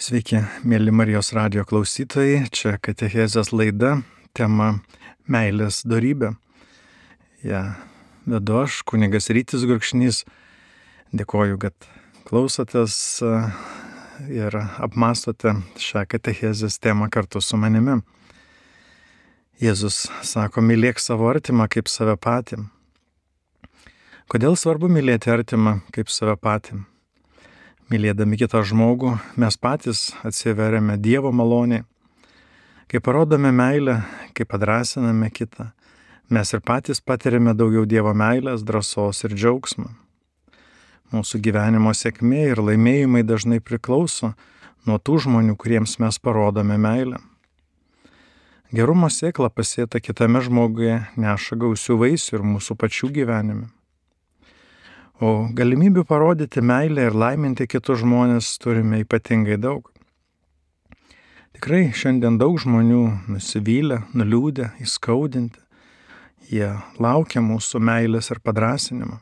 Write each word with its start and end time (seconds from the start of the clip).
Sveiki, 0.00 0.38
mėly 0.64 0.94
Marijos 0.96 1.28
radio 1.36 1.60
klausytojai, 1.68 2.46
čia 2.56 2.78
Katechezės 2.80 3.50
laida, 3.52 3.98
tema 4.32 4.78
Meilės 5.28 5.82
darybė. 5.84 6.30
Ja 7.44 7.74
vedu 8.24 8.62
aš, 8.62 8.78
kunigas 8.88 9.28
Rytis 9.28 9.66
Gurkšnys, 9.68 10.22
dėkoju, 11.12 11.58
kad 11.60 11.76
klausotės 12.24 12.94
e, 13.20 13.34
ir 14.32 14.56
apmastote 14.56 15.58
šią 15.76 16.06
Katechezės 16.14 16.80
temą 16.80 17.10
kartu 17.12 17.44
su 17.44 17.60
manimi. 17.60 17.98
Jėzus 19.60 20.06
sako, 20.24 20.64
mylėk 20.64 20.96
savo 20.96 21.28
artimą 21.28 21.68
kaip 21.68 21.92
save 21.92 22.16
patį. 22.16 22.62
Kodėl 24.32 24.56
svarbu 24.56 24.88
mylėti 24.88 25.28
artimą 25.36 25.82
kaip 25.92 26.08
save 26.08 26.40
patį? 26.40 26.86
Mylėdami 27.90 28.36
kitą 28.38 28.60
žmogų, 28.62 29.16
mes 29.34 29.56
patys 29.58 30.12
atsiveriame 30.22 30.94
Dievo 31.02 31.32
malonė. 31.34 31.80
Kai 32.86 33.00
parodome 33.02 33.50
meilę, 33.50 33.96
kai 34.30 34.46
padrasiname 34.46 35.26
kitą, 35.34 35.72
mes 36.30 36.54
ir 36.54 36.62
patys 36.62 37.02
patiriame 37.02 37.50
daugiau 37.58 37.82
Dievo 37.90 38.12
meilės, 38.14 38.62
drąsos 38.62 39.24
ir 39.26 39.34
džiaugsmo. 39.34 39.88
Mūsų 41.10 41.40
gyvenimo 41.42 41.90
sėkmė 41.90 42.44
ir 42.52 42.62
laimėjimai 42.62 43.24
dažnai 43.26 43.58
priklauso 43.58 44.36
nuo 44.86 45.00
tų 45.02 45.18
žmonių, 45.26 45.58
kuriems 45.58 45.98
mes 45.98 46.22
parodome 46.22 46.78
meilę. 46.78 47.18
Gerumo 48.70 49.10
sėkla 49.10 49.50
pasėta 49.50 49.98
kitame 49.98 50.38
žmoguje 50.46 51.00
neša 51.18 51.58
gausių 51.58 51.98
vaisių 52.06 52.38
ir 52.38 52.48
mūsų 52.54 52.78
pačių 52.78 53.10
gyvenime. 53.18 53.72
O 55.20 55.50
galimybių 55.52 56.06
parodyti 56.08 56.62
meilę 56.64 57.02
ir 57.10 57.12
laiminti 57.12 57.66
kitus 57.68 57.98
žmonės 58.00 58.54
turime 58.56 59.02
ypatingai 59.02 59.58
daug. 59.60 59.90
Tikrai 61.52 61.90
šiandien 61.92 62.38
daug 62.40 62.56
žmonių 62.62 63.02
nusivylę, 63.28 63.98
nuliūdę, 64.16 64.70
įskaudinti. 64.80 65.60
Jie 66.48 66.70
laukia 66.96 67.42
mūsų 67.44 67.82
meilės 67.84 68.32
ir 68.32 68.40
padrasinimo. 68.40 69.18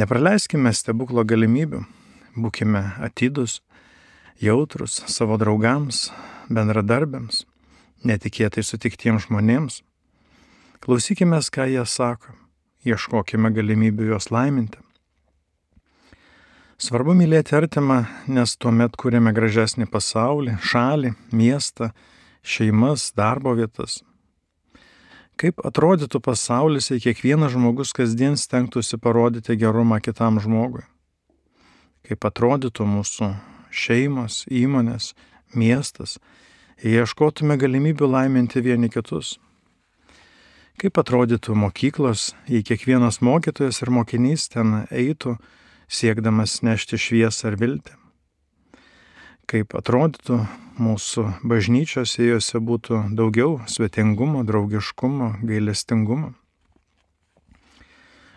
Nepraleiskime 0.00 0.72
stebuklo 0.72 1.26
galimybių, 1.28 1.82
būkime 2.40 2.82
atidus, 3.10 3.58
jautrus 4.40 5.02
savo 5.04 5.36
draugams, 5.36 6.06
bendradarbiams, 6.48 7.44
netikėtai 8.08 8.64
sutiktiems 8.64 9.28
žmonėms. 9.28 9.82
Klausykime, 10.80 11.44
ką 11.44 11.68
jie 11.68 11.84
sako 11.84 12.45
ieškokime 12.86 13.50
galimybių 13.54 14.12
juos 14.12 14.30
laiminti. 14.30 14.78
Svarbu 16.76 17.14
mylėti 17.16 17.56
artimą, 17.56 18.02
nes 18.28 18.52
tuomet 18.60 18.98
kūrėme 19.00 19.32
gražesnį 19.32 19.86
pasaulį, 19.88 20.58
šalį, 20.60 21.14
miestą, 21.32 21.88
šeimas, 22.44 23.08
darbo 23.16 23.54
vietas. 23.56 24.02
Kaip 25.40 25.60
atrodytų 25.68 26.20
pasaulis, 26.24 26.90
jei 26.92 27.00
kiekvienas 27.00 27.52
žmogus 27.52 27.94
kasdien 27.96 28.36
stengtųsi 28.40 29.00
parodyti 29.00 29.56
gerumą 29.56 29.98
kitam 30.04 30.40
žmogui? 30.40 30.84
Kaip 32.04 32.28
atrodytų 32.28 32.84
mūsų 32.88 33.32
šeimos, 33.72 34.44
įmonės, 34.48 35.14
miestas, 35.56 36.18
jei 36.84 37.00
ieškotume 37.00 37.56
galimybių 37.60 38.08
laiminti 38.12 38.60
vieni 38.64 38.92
kitus? 38.92 39.38
Kaip 40.76 40.98
atrodytų 41.00 41.54
mokyklos, 41.56 42.34
jei 42.52 42.60
kiekvienas 42.60 43.22
mokytojas 43.24 43.78
ir 43.80 43.88
mokinys 43.96 44.42
ten 44.52 44.82
eitų, 44.92 45.38
siekdamas 45.88 46.58
nešti 46.60 46.98
šviesą 47.00 47.46
ar 47.48 47.54
viltį? 47.56 47.94
Kaip 49.48 49.72
atrodytų 49.78 50.42
mūsų 50.76 51.22
bažnyčios, 51.48 52.18
jei 52.18 52.34
juose 52.34 52.60
būtų 52.60 53.06
daugiau 53.16 53.62
svetingumo, 53.64 54.42
draugiškumo, 54.44 55.30
gailestingumo? 55.48 56.34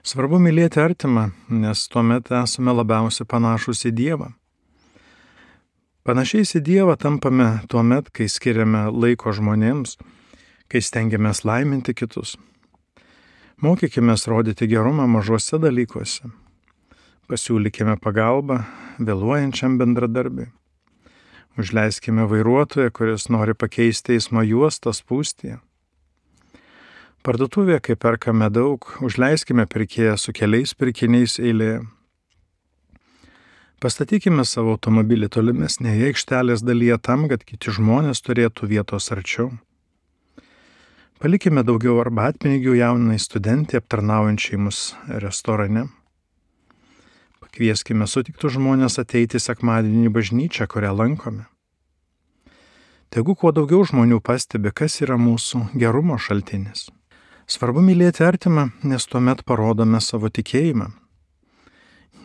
Svarbu 0.08 0.40
mylėti 0.40 0.80
artimą, 0.80 1.34
nes 1.52 1.82
tuomet 1.92 2.32
esame 2.32 2.72
labiausiai 2.72 3.28
panašus 3.28 3.84
į 3.90 3.92
Dievą. 3.98 4.30
Panašiais 6.08 6.56
į 6.56 6.64
Dievą 6.64 6.96
tampame 6.96 7.50
tuomet, 7.68 8.14
kai 8.16 8.30
skiriame 8.32 8.86
laiko 8.96 9.36
žmonėms, 9.36 9.98
kai 10.70 10.82
stengiamės 10.86 11.44
laiminti 11.46 11.94
kitus. 11.98 12.38
Mokykime 13.62 14.16
rodyti 14.28 14.68
gerumą 14.68 15.08
mažuose 15.08 15.60
dalykuose. 15.60 16.30
Pasiūlykime 17.30 17.98
pagalbą 18.02 18.64
vėluojančiam 18.98 19.78
bendradarbiui. 19.78 20.48
Užleiskime 21.60 22.24
vairuotoją, 22.30 22.92
kuris 22.92 23.28
nori 23.30 23.54
pakeisti 23.54 24.16
eismo 24.16 24.42
juostą 24.48 24.94
spūstyje. 24.96 25.60
Parduotuvėje, 27.20 27.82
kai 27.84 27.96
perkame 28.00 28.48
daug, 28.50 28.86
užleiskime 29.04 29.66
pirkėją 29.68 30.16
su 30.18 30.32
keliais 30.32 30.72
pirkiniais 30.74 31.36
eilėje. 31.44 31.82
Pastatykime 33.84 34.46
savo 34.48 34.78
automobilį 34.78 35.28
tolimesnėje 35.36 36.14
aikštelės 36.14 36.64
dalyje 36.64 36.98
tam, 37.04 37.28
kad 37.32 37.44
kiti 37.44 37.76
žmonės 37.76 38.24
turėtų 38.24 38.72
vietos 38.72 39.12
arčiau. 39.12 39.52
Palikime 41.20 41.66
daugiau 41.68 41.98
arbatpinigių 42.00 42.78
jaunai 42.80 43.18
studentai 43.20 43.82
aptarnaujančiai 43.82 44.56
mus 44.64 44.78
restorane. 45.20 45.82
Pakvieskime 47.44 48.06
sutiktų 48.08 48.48
žmonės 48.54 48.96
ateiti 49.02 49.42
sekmadienį 49.44 50.06
į 50.08 50.12
bažnyčią, 50.16 50.68
kurią 50.72 50.94
lankome. 50.96 51.42
Tegu 53.12 53.36
kuo 53.36 53.52
daugiau 53.52 53.84
žmonių 53.90 54.22
pastebi, 54.24 54.72
kas 54.72 54.96
yra 55.04 55.18
mūsų 55.20 55.66
gerumo 55.82 56.16
šaltinis. 56.16 56.86
Svarbu 57.52 57.84
mylėti 57.84 58.24
artimą, 58.24 58.70
nes 58.88 59.08
tuomet 59.12 59.44
parodome 59.44 60.00
savo 60.00 60.30
tikėjimą. 60.32 60.88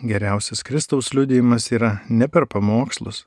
Geriausias 0.07 0.63
Kristaus 0.63 1.11
liudėjimas 1.19 1.67
yra 1.75 1.97
ne 2.07 2.31
per 2.31 2.47
pamokslus, 2.47 3.25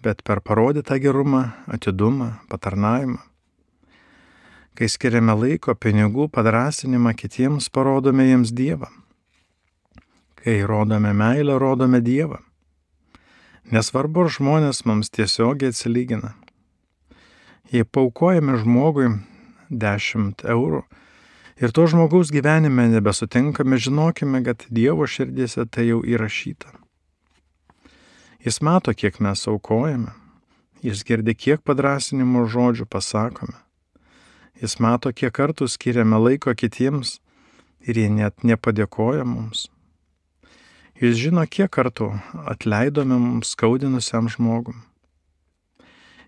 bet 0.00 0.24
per 0.24 0.40
parodytą 0.40 0.96
gerumą, 1.04 1.50
atidumą, 1.68 2.30
patarnavimą. 2.48 3.20
Kai 4.72 4.88
skiriame 4.88 5.34
laiko, 5.36 5.74
pinigų, 5.76 6.30
padrasinimą 6.32 7.12
kitiems, 7.18 7.68
parodome 7.68 8.24
jiems 8.30 8.54
Dievą. 8.56 8.88
Kai 10.40 10.62
rodome 10.66 11.12
meilę, 11.12 11.58
rodome 11.60 12.00
Dievą. 12.00 12.40
Nesvarbu, 13.72 14.24
ar 14.24 14.32
žmonės 14.32 14.82
mums 14.88 15.12
tiesiogiai 15.12 15.70
atsilygina. 15.70 16.32
Jei 17.72 17.84
paukojame 17.84 18.56
žmogui 18.60 19.06
10 19.70 20.42
eurų 20.44 20.82
ir 21.62 21.72
to 21.72 21.86
žmogaus 21.86 22.32
gyvenime 22.34 22.88
nebesutinkame, 22.90 23.78
žinokime, 23.78 24.42
kad 24.44 24.64
Dievo 24.68 25.06
širdyse 25.06 25.68
tai 25.70 25.86
jau 25.90 26.00
įrašyta. 26.02 26.72
Jis 28.42 28.58
mato, 28.60 28.90
kiek 28.92 29.20
mes 29.22 29.46
aukojame. 29.46 30.10
Jis 30.82 31.04
girdi, 31.06 31.36
kiek 31.38 31.62
padrasinimo 31.62 32.48
žodžių 32.50 32.88
pasakome. 32.90 33.54
Jis 34.62 34.76
mato, 34.78 35.10
kiek 35.10 35.32
kartų 35.34 35.66
skiriame 35.66 36.20
laiko 36.22 36.52
kitiems 36.54 37.16
ir 37.82 37.98
jie 37.98 38.06
net 38.14 38.44
nepadėkoja 38.46 39.24
mums. 39.26 39.64
Jis 41.02 41.16
žino, 41.18 41.42
kiek 41.50 41.66
kartų 41.74 42.12
atleidome 42.46 43.18
mums 43.18 43.56
skaudinusiam 43.56 44.28
žmogum. 44.30 44.84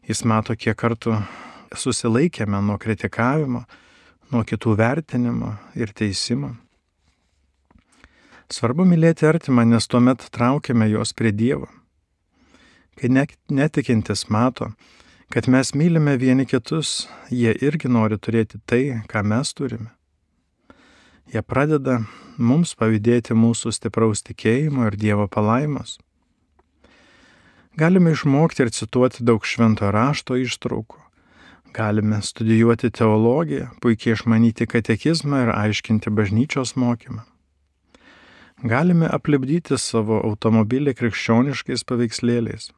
Jis 0.09 0.25
mato, 0.27 0.57
kiek 0.59 0.75
kartų 0.75 1.15
susilaikėme 1.79 2.59
nuo 2.59 2.75
kritikavimo, 2.83 3.63
nuo 4.35 4.43
kitų 4.43 4.75
vertinimo 4.83 5.53
ir 5.79 5.95
teisimo. 5.95 6.57
Svarbu 8.51 8.83
mylėti 8.83 9.31
artimą, 9.31 9.63
nes 9.63 9.87
tuomet 9.87 10.27
traukiame 10.35 10.91
juos 10.91 11.15
prie 11.15 11.31
Dievo. 11.31 11.71
Kai 12.99 13.15
netikintis 13.15 14.27
mato, 14.27 14.73
kad 15.33 15.49
mes 15.49 15.75
mylime 15.75 16.17
vieni 16.17 16.47
kitus, 16.47 17.09
jie 17.31 17.55
irgi 17.65 17.89
nori 17.89 18.19
turėti 18.19 18.61
tai, 18.67 19.01
ką 19.09 19.25
mes 19.25 19.53
turime. 19.57 19.91
Jie 21.33 21.41
pradeda 21.43 22.03
mums 22.39 22.75
pavydėti 22.77 23.35
mūsų 23.35 23.73
stipraus 23.73 24.23
tikėjimo 24.27 24.91
ir 24.91 24.99
Dievo 25.01 25.27
palaimos. 25.29 25.97
Galime 27.75 28.13
išmokti 28.15 28.63
ir 28.63 28.71
cituoti 28.71 29.25
daug 29.27 29.43
švento 29.43 29.91
rašto 29.91 30.37
ištraukų. 30.39 31.01
Galime 31.75 32.21
studijuoti 32.23 32.93
teologiją, 32.95 33.73
puikiai 33.83 34.15
išmanyti 34.15 34.69
katekizmą 34.71 35.41
ir 35.47 35.51
aiškinti 35.57 36.13
bažnyčios 36.15 36.77
mokymą. 36.79 37.25
Galime 38.63 39.11
aplipdyti 39.11 39.75
savo 39.81 40.21
automobilį 40.23 40.95
krikščioniškais 40.95 41.83
paveikslėliais 41.89 42.71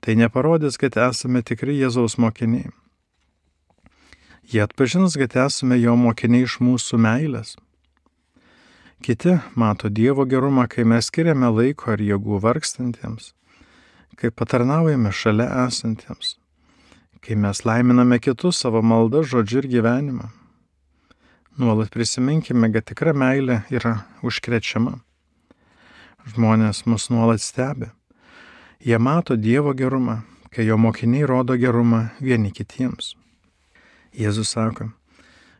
tai 0.00 0.16
neparodys, 0.16 0.78
kad 0.80 0.96
esame 1.08 1.42
tikri 1.42 1.78
Jėzaus 1.80 2.18
mokiniai. 2.22 2.70
Jie 4.46 4.62
atpažins, 4.62 5.16
kad 5.18 5.34
esame 5.46 5.78
jo 5.80 5.96
mokiniai 5.98 6.46
iš 6.46 6.60
mūsų 6.62 7.00
meilės. 7.02 7.56
Kiti 9.02 9.36
mato 9.54 9.90
Dievo 9.90 10.24
gerumą, 10.24 10.68
kai 10.70 10.84
mes 10.88 11.10
skiriame 11.10 11.50
laiko 11.52 11.92
ar 11.92 12.00
jėgų 12.00 12.38
vargstantiems, 12.44 13.32
kai 14.16 14.30
patarnaujame 14.30 15.12
šalia 15.12 15.50
esantiems, 15.66 16.36
kai 17.20 17.36
mes 17.36 17.64
laiminame 17.66 18.20
kitus 18.22 18.62
savo 18.62 18.80
maldą, 18.82 19.24
žodžiu 19.26 19.60
ir 19.64 19.68
gyvenimą. 19.74 20.30
Nuolat 21.58 21.90
prisiminkime, 21.92 22.68
kad 22.72 22.84
tikra 22.84 23.14
meilė 23.16 23.62
yra 23.72 23.94
užkrečiama. 24.22 24.98
Žmonės 26.32 26.82
mus 26.86 27.08
nuolat 27.08 27.40
stebi. 27.40 27.88
Jie 28.86 28.98
mato 29.02 29.34
Dievo 29.36 29.74
gerumą, 29.74 30.20
kai 30.54 30.66
jo 30.68 30.78
mokiniai 30.78 31.26
rodo 31.26 31.56
gerumą 31.58 32.06
vieni 32.22 32.52
kitiems. 32.54 33.16
Jėzus 34.14 34.54
sako, 34.54 34.92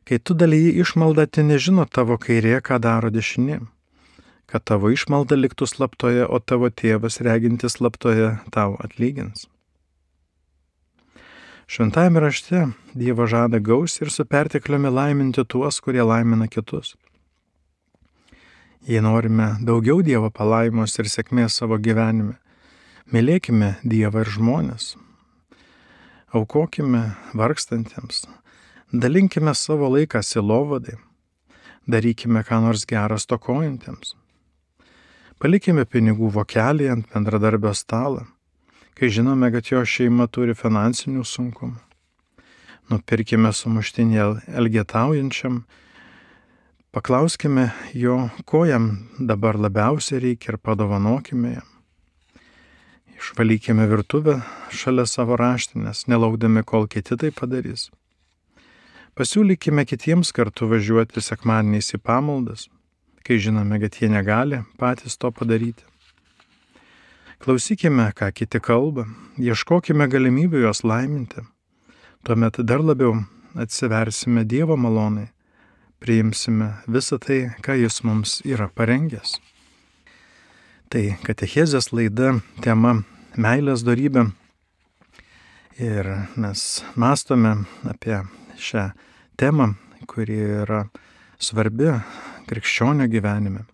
kai 0.06 0.23
tu 0.23 0.37
dalyji 0.38 0.76
išmaldą, 0.84 1.26
tai 1.26 1.43
nežino 1.49 1.88
tavo 1.90 2.20
kairė, 2.23 2.61
ką 2.62 2.78
daro 2.78 3.11
dešinė 3.11 3.64
kad 4.46 4.64
tavo 4.64 4.90
išmalda 4.94 5.37
liktų 5.38 5.67
slaptoje, 5.67 6.26
o 6.26 6.38
tavo 6.38 6.70
tėvas 6.70 7.19
regintis 7.26 7.78
slaptoje 7.78 8.37
tau 8.55 8.76
atlygins. 8.82 9.49
Šventajame 11.67 12.23
rašte 12.23 12.69
Dievo 12.94 13.26
žada 13.26 13.58
gaus 13.58 13.99
ir 13.99 14.12
su 14.14 14.25
pertekliumi 14.25 14.93
laiminti 14.93 15.43
tuos, 15.44 15.81
kurie 15.82 16.05
laimina 16.06 16.46
kitus. 16.46 16.94
Jei 18.87 19.02
norime 19.02 19.56
daugiau 19.67 19.99
Dievo 20.06 20.31
palaimos 20.31 20.94
ir 21.02 21.11
sėkmės 21.11 21.58
savo 21.58 21.81
gyvenime, 21.82 22.38
mylėkime 23.12 23.76
Dievą 23.85 24.26
ir 24.26 24.35
žmonės, 24.35 24.97
aukokime 26.35 27.17
vargstantiems, 27.35 28.26
dalinkime 28.93 29.55
savo 29.55 29.91
laiką 29.94 30.23
silovadai, 30.23 30.99
darykime 31.87 32.43
ką 32.47 32.62
nors 32.67 32.87
geras 32.87 33.26
tokojantiems 33.26 34.17
Palikime 35.37 35.82
pinigų 35.85 36.31
vokelį 36.32 36.87
ant 36.88 37.11
bendradarbio 37.12 37.75
stalo, 37.76 38.23
kai 38.97 39.11
žinome, 39.12 39.50
kad 39.52 39.69
jo 39.69 39.82
šeima 39.85 40.25
turi 40.32 40.55
finansinių 40.56 41.25
sunkumų. 41.29 41.76
Nupirkime 42.88 43.50
sumuštinį 43.52 44.23
elgetaujančiam, 44.56 45.59
paklauskime 46.97 47.67
jo, 47.93 48.17
ko 48.49 48.62
jam 48.64 48.88
dabar 49.20 49.61
labiausiai 49.61 50.23
reikia 50.25 50.55
ir 50.55 50.61
padovanokime 50.62 51.52
jam. 51.59 51.75
Išvalykime 53.16 53.88
virtuvę 53.90 54.38
šalia 54.70 55.06
savo 55.08 55.36
raštinės, 55.40 56.04
nelaukdami, 56.10 56.62
kol 56.64 56.86
kiti 56.86 57.16
tai 57.16 57.32
padarys. 57.32 57.90
Pasiūlykime 59.16 59.86
kitiems 59.88 60.32
kartu 60.36 60.68
važiuoti 60.68 61.24
sekmaniais 61.24 61.94
į 61.96 62.02
pamaldas 62.04 62.68
kai 63.26 63.38
žinome, 63.42 63.80
kad 63.80 63.96
jie 64.00 64.08
negali 64.08 64.62
patys 64.78 65.18
to 65.18 65.30
padaryti. 65.34 65.82
Klausykime, 67.42 68.12
ką 68.16 68.30
kiti 68.32 68.60
kalba, 68.62 69.04
ieškokime 69.42 70.06
galimybių 70.08 70.62
juos 70.62 70.84
laiminti. 70.86 71.42
Tuomet 72.24 72.62
dar 72.62 72.84
labiau 72.86 73.18
atsiversime 73.58 74.46
Dievo 74.46 74.76
malonai, 74.78 75.26
priimsime 76.00 76.70
visą 76.86 77.18
tai, 77.18 77.40
ką 77.64 77.76
Jis 77.82 78.00
mums 78.06 78.38
yra 78.46 78.70
parengęs. 78.70 79.36
Tai 80.87 81.17
katechezės 81.27 81.88
laida 81.91 82.37
tema 82.62 82.93
meilės 83.35 83.83
darybė. 83.83 84.29
Ir 85.83 86.06
mes 86.38 86.61
mastome 86.94 87.56
apie 87.91 88.21
šią 88.55 88.85
temą, 89.35 89.73
kuri 90.06 90.37
yra 90.62 90.85
svarbi 91.43 91.91
krikščionio 92.47 93.09
gyvenime. 93.11 93.65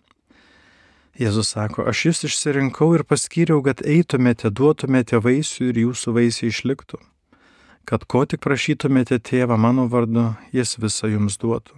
Jėzus 1.21 1.53
sako, 1.53 1.85
aš 1.85 2.01
jūs 2.07 2.23
išsirinkau 2.31 2.89
ir 2.97 3.05
paskyriau, 3.05 3.61
kad 3.61 3.85
eitumėte, 3.85 4.49
duotumėte 4.49 5.21
vaisių 5.21 5.69
ir 5.69 5.81
jūsų 5.83 6.15
vaisiai 6.17 6.49
išliktų, 6.49 6.97
kad 7.85 8.07
ko 8.09 8.23
tik 8.25 8.41
prašytumėte 8.41 9.21
tėvą 9.21 9.59
mano 9.61 9.85
vardu, 9.85 10.31
jis 10.49 10.79
visą 10.81 11.13
jums 11.13 11.37
duotų. 11.37 11.77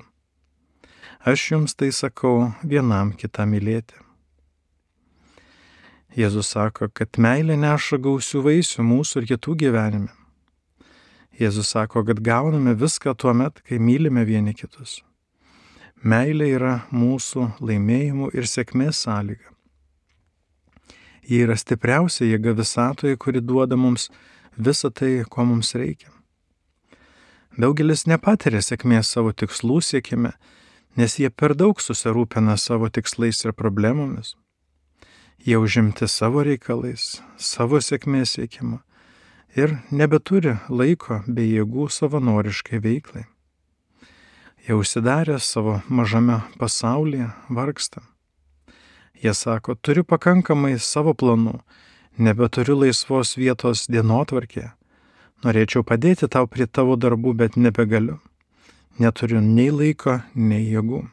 Aš 1.28 1.50
jums 1.52 1.76
tai 1.76 1.92
sakau 1.92 2.54
vienam 2.64 3.12
kitą 3.20 3.44
mylėti. 3.52 4.05
Jėzus 6.16 6.54
sako, 6.54 6.88
kad 6.96 7.18
meilė 7.20 7.58
neša 7.60 7.98
gausių 8.00 8.46
vaisių 8.46 8.84
mūsų 8.88 9.22
ir 9.22 9.26
kitų 9.34 9.56
gyvenime. 9.66 10.14
Jėzus 11.36 11.74
sako, 11.76 12.06
kad 12.08 12.22
gauname 12.24 12.72
viską 12.80 13.12
tuo 13.20 13.34
met, 13.36 13.60
kai 13.68 13.82
mylime 13.84 14.24
vieni 14.24 14.54
kitus. 14.56 15.02
Meilė 16.00 16.48
yra 16.56 16.76
mūsų 16.96 17.50
laimėjimų 17.60 18.30
ir 18.32 18.48
sėkmės 18.48 19.02
sąlyga. 19.04 19.52
Ji 21.28 21.42
yra 21.44 21.58
stipriausia 21.60 22.30
jėga 22.30 22.56
visatoje, 22.56 23.20
kuri 23.20 23.44
duoda 23.44 23.76
mums 23.76 24.08
visą 24.56 24.94
tai, 24.96 25.26
ko 25.28 25.44
mums 25.44 25.74
reikia. 25.76 26.14
Daugelis 27.60 28.06
nepatiria 28.08 28.64
sėkmės 28.64 29.12
savo 29.12 29.36
tikslų 29.36 29.82
siekime, 29.84 30.32
nes 30.96 31.20
jie 31.20 31.28
per 31.28 31.58
daug 31.60 31.84
susirūpina 31.84 32.56
savo 32.56 32.88
tikslais 32.88 33.44
ir 33.44 33.52
problemomis. 33.52 34.38
Jie 35.44 35.58
užimti 35.60 36.08
savo 36.08 36.44
reikalais, 36.46 37.22
savo 37.38 37.82
sėkmės 37.84 38.38
siekimo 38.38 38.82
ir 39.56 39.78
nebeturi 39.92 40.58
laiko 40.70 41.24
bei 41.28 41.52
jėgų 41.58 41.90
savanoriškai 41.92 42.82
veiklai 42.82 43.26
jie 44.68 44.76
užsidarę 44.76 45.40
savo 45.40 45.82
mažame 45.90 46.42
pasaulyje 46.58 47.30
vargsta. 47.50 48.02
Jie 49.24 49.34
sako, 49.34 49.76
turiu 49.76 50.04
pakankamai 50.04 50.80
savo 50.80 51.14
planų, 51.14 51.60
nebeturiu 52.18 52.76
laisvos 52.82 53.38
vietos 53.38 53.86
dienotvarkėje. 53.88 54.72
Norėčiau 55.46 55.84
padėti 55.84 56.28
tau 56.28 56.48
prie 56.48 56.66
tavo 56.66 56.96
darbų, 56.98 57.34
bet 57.34 57.56
nebegaliu. 57.56 58.18
Neturiu 59.00 59.42
nei 59.42 59.70
laiko, 59.70 60.22
nei 60.36 60.66
jėgų. 60.72 61.04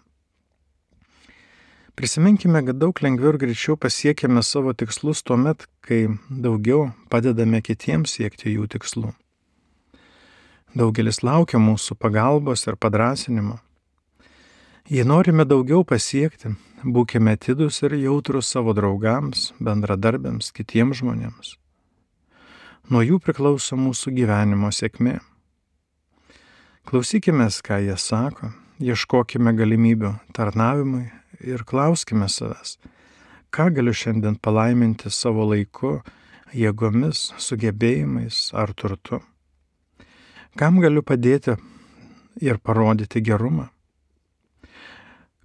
Prisiminkime, 1.95 2.63
kad 2.65 2.79
daug 2.81 2.97
lengviau 3.05 3.35
ir 3.35 3.39
greičiau 3.43 3.77
pasiekėme 3.77 4.41
savo 4.43 4.73
tikslus 4.73 5.21
tuo 5.21 5.37
met, 5.37 5.67
kai 5.85 6.07
daugiau 6.31 6.87
padedame 7.13 7.61
kitiems 7.61 8.17
siekti 8.17 8.55
jų 8.55 8.71
tikslų. 8.73 9.13
Daugelis 10.73 11.21
laukia 11.21 11.61
mūsų 11.61 11.99
pagalbos 12.01 12.65
ir 12.65 12.81
padrasinimo. 12.81 13.59
Jei 14.89 15.05
norime 15.05 15.45
daugiau 15.45 15.85
pasiekti, 15.85 16.55
būkime 16.83 17.37
atidus 17.37 17.83
ir 17.85 17.99
jautrus 18.01 18.49
savo 18.49 18.73
draugams, 18.73 19.51
bendradarbiams, 19.61 20.49
kitiems 20.57 21.05
žmonėms. 21.05 21.55
Nuo 22.89 23.05
jų 23.05 23.21
priklauso 23.21 23.77
mūsų 23.77 24.17
gyvenimo 24.17 24.73
sėkmė. 24.73 25.19
Klausykime, 26.89 27.53
ką 27.53 27.85
jie 27.85 28.01
sako, 28.01 28.55
ieškokime 28.81 29.53
galimybių 29.61 30.17
tarnavimui 30.33 31.11
ir 31.43 31.65
klauskime 31.69 32.29
savęs, 32.29 32.79
ką 33.53 33.69
galiu 33.75 33.95
šiandien 33.95 34.39
palaiminti 34.41 35.11
savo 35.11 35.45
laiku, 35.51 36.01
jėgomis, 36.57 37.33
sugebėjimais 37.41 38.51
ar 38.57 38.73
turtu. 38.77 39.21
Kam 40.57 40.81
galiu 40.85 41.03
padėti 41.03 41.57
ir 42.41 42.59
parodyti 42.61 43.23
gerumą? 43.25 43.71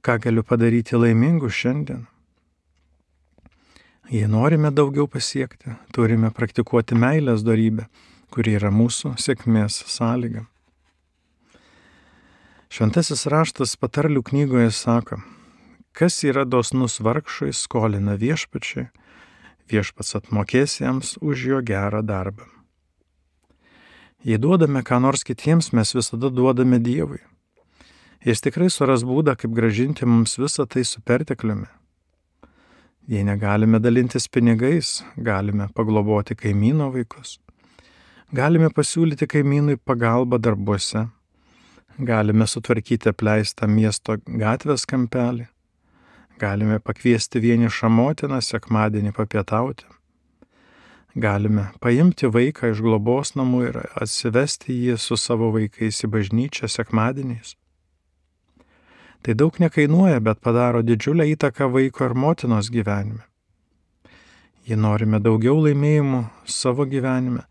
Ką 0.04 0.18
galiu 0.24 0.44
padaryti 0.44 1.00
laimingu 1.00 1.50
šiandien? 1.52 2.06
Jei 4.08 4.28
norime 4.32 4.72
daugiau 4.72 5.08
pasiekti, 5.12 5.74
turime 5.92 6.30
praktikuoti 6.32 6.96
meilės 6.96 7.42
darybę, 7.44 7.90
kuri 8.32 8.54
yra 8.56 8.72
mūsų 8.72 9.18
sėkmės 9.20 9.82
sąlyga. 9.92 10.46
Šventasis 12.72 13.26
raštas 13.32 13.76
patarlių 13.80 14.24
knygoje 14.28 14.72
sako, 14.76 15.20
kas 15.98 16.20
yra 16.24 16.44
dosnus 16.46 17.00
vargšai 17.02 17.50
skolina 17.58 18.14
viešpačiai, 18.22 18.92
viešpats 19.72 20.20
atmokės 20.20 20.78
jiems 20.84 21.16
už 21.26 21.46
jo 21.52 21.62
gerą 21.66 22.04
darbą. 22.06 22.46
Jei 24.28 24.38
duodame 24.38 24.84
ką 24.86 25.00
nors 25.02 25.26
kitiems, 25.26 25.72
mes 25.74 25.96
visada 25.96 26.30
duodame 26.30 26.78
Dievui. 26.84 27.24
Jis 28.26 28.42
tikrai 28.46 28.70
suras 28.74 29.06
būdą, 29.08 29.38
kaip 29.42 29.54
gražinti 29.58 30.06
mums 30.06 30.38
visą 30.38 30.68
tai 30.70 30.84
su 30.86 31.02
pertekliumi. 31.02 31.68
Jei 33.08 33.24
negalime 33.24 33.80
dalintis 33.80 34.28
pinigais, 34.28 35.02
galime 35.18 35.70
pagloboti 35.74 36.36
kaimyno 36.36 36.92
vaikus. 36.94 37.38
Galime 38.36 38.70
pasiūlyti 38.70 39.30
kaimynui 39.32 39.78
pagalbą 39.80 40.38
darbuose. 40.44 41.08
Galime 41.98 42.46
sutvarkyti 42.46 43.14
apleistą 43.14 43.70
miesto 43.72 44.20
gatvės 44.28 44.86
kampelį. 44.86 45.48
Galime 46.38 46.80
pakviesti 46.80 47.42
vienišą 47.42 47.90
motiną 47.90 48.42
sekmadienį 48.46 49.14
papietauti 49.18 49.88
galime 51.18 51.68
paimti 51.82 52.30
vaiką 52.30 52.72
iš 52.74 52.82
globos 52.86 53.34
namų 53.38 53.62
ir 53.70 53.80
atsivesti 53.98 54.76
jį 54.76 54.98
su 55.02 55.18
savo 55.18 55.50
vaikais 55.56 56.04
į 56.06 56.12
bažnyčią 56.14 56.70
sekmadieniais. 56.70 57.56
Tai 59.26 59.34
daug 59.34 59.58
nekainuoja, 59.60 60.22
bet 60.22 60.44
padaro 60.46 60.84
didžiulę 60.86 61.26
įtaką 61.34 61.72
vaiko 61.74 62.06
ir 62.06 62.14
motinos 62.14 62.70
gyvenime. 62.72 63.26
Jei 64.68 64.78
norime 64.78 65.20
daugiau 65.24 65.58
laimėjimų 65.64 66.22
savo 66.46 66.86
gyvenime, 66.86 67.48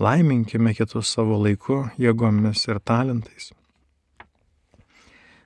laiminkime 0.00 0.72
kitus 0.78 1.12
savo 1.12 1.36
laiku, 1.42 1.82
jėgomis 2.00 2.64
ir 2.70 2.80
talentais. 2.80 3.52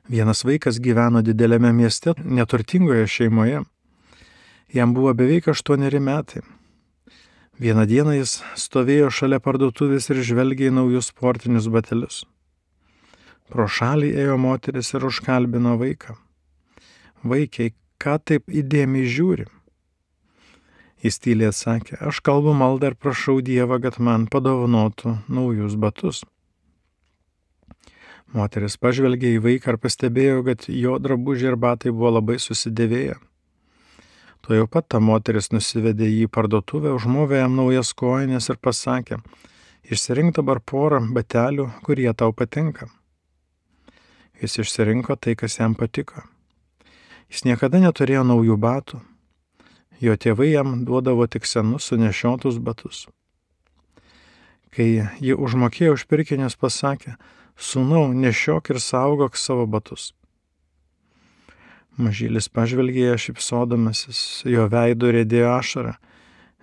Vienas 0.06 0.44
vaikas 0.46 0.76
gyveno 0.78 1.18
didelėme 1.26 1.72
mieste, 1.75 2.12
neturtingoje 2.22 3.08
šeimoje. 3.10 3.64
Jam 4.70 4.92
buvo 4.94 5.10
beveik 5.18 5.48
aštuoneri 5.50 5.98
metai. 5.98 6.44
Vieną 7.58 7.86
dieną 7.90 8.14
jis 8.14 8.36
stovėjo 8.54 9.08
šalia 9.10 9.40
parduotuvės 9.42 10.06
ir 10.12 10.20
žvelgė 10.28 10.68
į 10.70 10.76
naujus 10.76 11.10
sportinius 11.10 11.66
batelius. 11.75 12.20
Pro 13.50 13.66
šalį 13.66 14.12
ėjo 14.22 14.36
moteris 14.38 14.92
ir 14.94 15.08
užkalbino 15.10 15.75
vaiką. 15.80 16.14
Vaikiai, 17.26 17.75
ką 17.98 18.18
taip 18.22 18.46
įdėmiai 18.46 19.10
žiūri? 19.10 19.48
Jis 21.02 21.18
tyliai 21.18 21.50
atsakė, 21.50 21.98
aš 21.98 22.22
kalbu 22.22 22.54
maldą 22.54 22.92
ir 22.92 23.00
prašau 23.00 23.40
Dievą, 23.42 23.80
kad 23.82 23.98
man 23.98 24.30
padovanotų 24.30 25.18
naujus 25.26 25.75
batus. 25.75 26.22
Moteris 28.35 28.75
pažvelgė 28.83 29.37
į 29.37 29.42
vaiką 29.45 29.75
ir 29.75 29.78
pastebėjo, 29.78 30.42
kad 30.47 30.66
jo 30.73 30.99
drabužiai 30.99 31.52
ir 31.52 31.56
batai 31.62 31.92
buvo 31.95 32.16
labai 32.18 32.40
susidėvėję. 32.42 33.16
Tuo 34.42 34.54
jau 34.54 34.66
pat 34.71 34.88
ta 34.90 35.00
moteris 35.02 35.50
nusivedė 35.50 36.06
jį 36.06 36.26
į 36.26 36.30
parduotuvę, 36.35 36.92
užmovė 36.95 37.40
jam 37.40 37.56
naujas 37.59 37.92
kojinės 37.99 38.50
ir 38.52 38.59
pasakė, 38.62 39.18
išsirink 39.90 40.37
dabar 40.37 40.61
porą 40.61 41.00
batelių, 41.14 41.71
kurie 41.87 42.12
tau 42.14 42.33
patinka. 42.33 42.87
Jis 44.42 44.59
išsirinko 44.62 45.16
tai, 45.16 45.35
kas 45.35 45.59
jam 45.59 45.75
patiko. 45.75 46.23
Jis 47.30 47.47
niekada 47.47 47.80
neturėjo 47.83 48.23
naujų 48.26 48.59
batų. 48.61 49.00
Jo 49.99 50.14
tėvai 50.14 50.50
jam 50.52 50.83
duodavo 50.85 51.26
tik 51.26 51.47
senus 51.49 51.88
sunešiotus 51.90 52.59
batus. 52.61 53.06
Kai 54.71 55.09
ji 55.25 55.33
užmokėjo 55.33 55.97
už 55.97 56.04
pirkinius, 56.06 56.54
pasakė, 56.61 57.16
sūnau, 57.56 58.12
nešiok 58.12 58.70
ir 58.75 58.80
saugok 58.82 59.36
savo 59.40 59.66
batus. 59.66 60.12
Mažylis 61.96 62.50
pažvelgė 62.52 63.14
šipsodamasis, 63.16 64.44
jo 64.44 64.66
veidų 64.68 65.14
rėdėjo 65.16 65.52
ašara, 65.56 65.94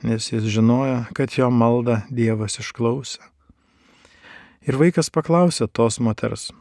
nes 0.05 0.29
jis 0.29 0.45
žinojo, 0.45 1.00
kad 1.17 1.33
jo 1.33 1.50
maldą 1.50 2.03
Dievas 2.13 2.59
išklausė. 2.62 3.23
Ir 4.69 4.77
vaikas 4.77 5.09
paklausė 5.09 5.65
tos 5.67 5.97
moters, 6.00 6.51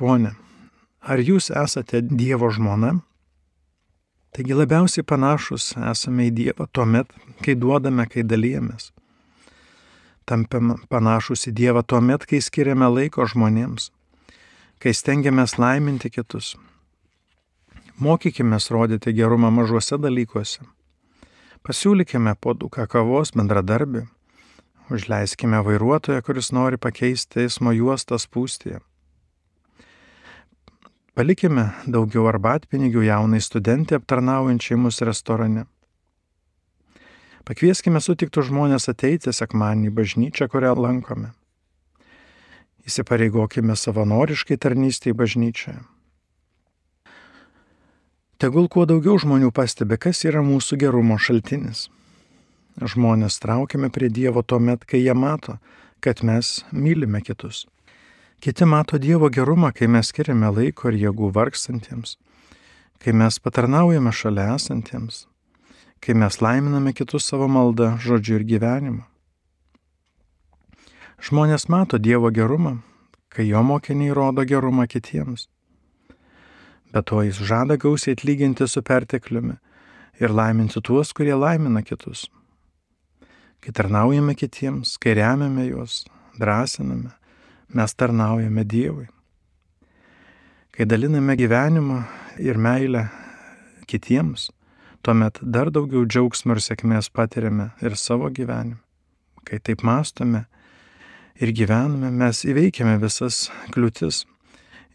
ponė, 0.00 0.32
ar 1.04 1.20
jūs 1.20 1.52
esate 1.52 2.00
Dievo 2.00 2.48
žmona? 2.48 2.96
Taigi 4.34 4.56
labiausiai 4.56 5.04
panašus 5.06 5.74
esame 5.92 6.30
į 6.30 6.34
Dievą 6.40 6.66
tuomet, 6.72 7.12
kai 7.44 7.54
duodame, 7.54 8.08
kai 8.10 8.24
dalyjamės. 8.24 8.93
Tampame 10.24 10.78
panašus 10.88 11.48
į 11.50 11.56
Dievą 11.60 11.82
tuomet, 11.84 12.24
kai 12.28 12.40
skiriame 12.40 12.88
laiko 12.88 13.26
žmonėms, 13.28 13.90
kai 14.80 14.94
stengiamės 14.96 15.58
laiminti 15.60 16.08
kitus, 16.10 16.54
Mokykime 17.98 18.58
rodyti 18.70 19.12
gerumą 19.14 19.50
mažuose 19.54 19.94
dalykuose. 20.02 20.64
Pasiūlykime 21.62 22.34
poduką 22.42 22.88
kavos 22.90 23.30
bendradarbių. 23.38 24.02
Užleiskime 24.90 25.60
vairuotoją, 25.62 26.22
kuris 26.26 26.50
nori 26.52 26.76
pakeisti 26.76 27.44
eismo 27.44 27.70
juostą 27.70 28.18
spūstyje. 28.18 28.80
Palikime 31.14 31.68
daugiau 31.86 32.26
arbatpinigių 32.32 33.06
jaunai 33.06 33.38
studentė 33.40 34.00
aptarnaujančiai 34.00 34.76
mūsų 34.76 35.08
restorane. 35.12 35.64
Pakvieskime 37.44 38.00
sutiktų 38.00 38.46
žmonės 38.48 38.88
ateiti 38.88 39.32
sekmanį 39.36 39.90
bažnyčią, 39.92 40.48
kurią 40.48 40.72
lankome. 40.80 41.34
Įsipareigokime 42.88 43.76
savanoriškai 43.76 44.56
tarnystėje 44.60 45.16
bažnyčioje. 45.16 45.82
Tegul 48.40 48.70
kuo 48.72 48.86
daugiau 48.88 49.18
žmonių 49.20 49.52
pastebi, 49.56 49.98
kas 50.00 50.24
yra 50.24 50.40
mūsų 50.44 50.80
gerumo 50.80 51.18
šaltinis. 51.20 51.90
Žmonės 52.80 53.36
traukiame 53.44 53.92
prie 53.92 54.08
Dievo 54.08 54.42
tuo 54.42 54.58
met, 54.58 54.88
kai 54.88 55.04
jie 55.04 55.14
mato, 55.14 55.58
kad 56.00 56.24
mes 56.24 56.64
mylime 56.72 57.20
kitus. 57.24 57.66
Kiti 58.40 58.64
mato 58.64 58.98
Dievo 58.98 59.28
gerumą, 59.28 59.70
kai 59.76 59.86
mes 59.88 60.08
skiriame 60.12 60.48
laiko 60.48 60.88
ir 60.90 60.98
jėgų 61.04 61.30
vargstantiems, 61.36 62.16
kai 63.04 63.12
mes 63.12 63.38
patarnaujame 63.40 64.12
šalia 64.12 64.50
esantiems, 64.56 65.26
kai 66.04 66.12
mes 66.14 66.36
laiminame 66.44 66.92
kitus 66.92 67.24
savo 67.24 67.46
maldą, 67.48 67.94
žodžiu 67.96 68.36
ir 68.36 68.42
gyvenimu. 68.44 69.06
Žmonės 71.24 71.70
mato 71.72 71.96
Dievo 71.96 72.28
gerumą, 72.28 72.74
kai 73.32 73.46
jo 73.48 73.62
mokiniai 73.64 74.12
rodo 74.12 74.44
gerumą 74.44 74.84
kitiems. 74.84 75.46
Bet 76.92 77.08
to 77.08 77.22
jis 77.24 77.40
žada 77.40 77.78
gausiai 77.80 78.18
atlyginti 78.18 78.68
su 78.68 78.82
pertekliumi 78.84 79.56
ir 80.20 80.30
laiminti 80.30 80.82
tuos, 80.84 81.14
kurie 81.16 81.32
laimina 81.32 81.80
kitus. 81.82 82.26
Kai 83.64 83.72
tarnaujame 83.72 84.34
kitiems, 84.36 84.98
kai 85.00 85.14
remiame 85.16 85.64
juos, 85.70 86.02
drąsiname, 86.36 87.14
mes 87.72 87.96
tarnaujame 87.96 88.66
Dievui. 88.68 89.08
Kai 90.76 90.84
daliname 90.84 91.32
gyvenimą 91.40 92.02
ir 92.44 92.60
meilę 92.60 93.06
kitiems, 93.88 94.50
tuomet 95.04 95.38
dar 95.42 95.68
daugiau 95.68 96.06
džiaugsmo 96.08 96.56
ir 96.56 96.62
sėkmės 96.64 97.10
patiriame 97.12 97.70
ir 97.84 97.96
savo 98.00 98.30
gyvenime. 98.32 98.80
Kai 99.44 99.58
taip 99.60 99.82
mastome 99.84 100.46
ir 101.36 101.52
gyvename, 101.52 102.08
mes 102.08 102.40
įveikiame 102.48 102.96
visas 103.02 103.50
kliūtis 103.74 104.22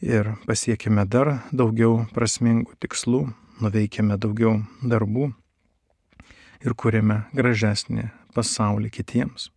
ir 0.01 0.32
pasiekime 0.48 1.06
dar 1.06 1.36
daugiau 1.54 2.08
prasmingų 2.16 2.80
tikslų, 2.82 3.28
nuveikime 3.62 4.18
daugiau 4.18 4.58
darbų 4.82 5.30
ir 6.66 6.74
kūrėme 6.74 7.22
gražesnį 7.36 8.10
pasaulį 8.34 8.89
kitiems. 8.98 9.51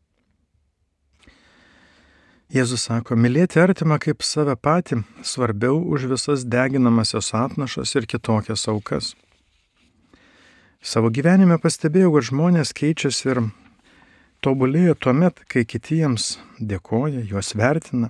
Jėzus 2.53 2.85
sako, 2.85 3.17
mylėti 3.17 3.63
artimą 3.63 3.97
kaip 3.97 4.21
save 4.29 4.59
patį 4.61 5.01
svarbiau 5.25 5.79
už 5.89 6.11
visas 6.11 6.45
deginamasios 6.45 7.33
atnašas 7.33 7.95
ir 7.97 8.05
kitokias 8.05 8.69
aukas. 8.69 9.15
Savo 10.83 11.13
gyvenime 11.15 11.61
pastebėjau, 11.63 12.09
kad 12.17 12.25
žmonės 12.27 12.73
keičiasi 12.75 13.29
ir 13.31 13.39
tobulėja 14.43 14.97
tuo 14.99 15.13
met, 15.15 15.39
kai 15.47 15.63
kitiems 15.63 16.41
dėkoja, 16.59 17.23
juos 17.23 17.55
vertina 17.55 18.09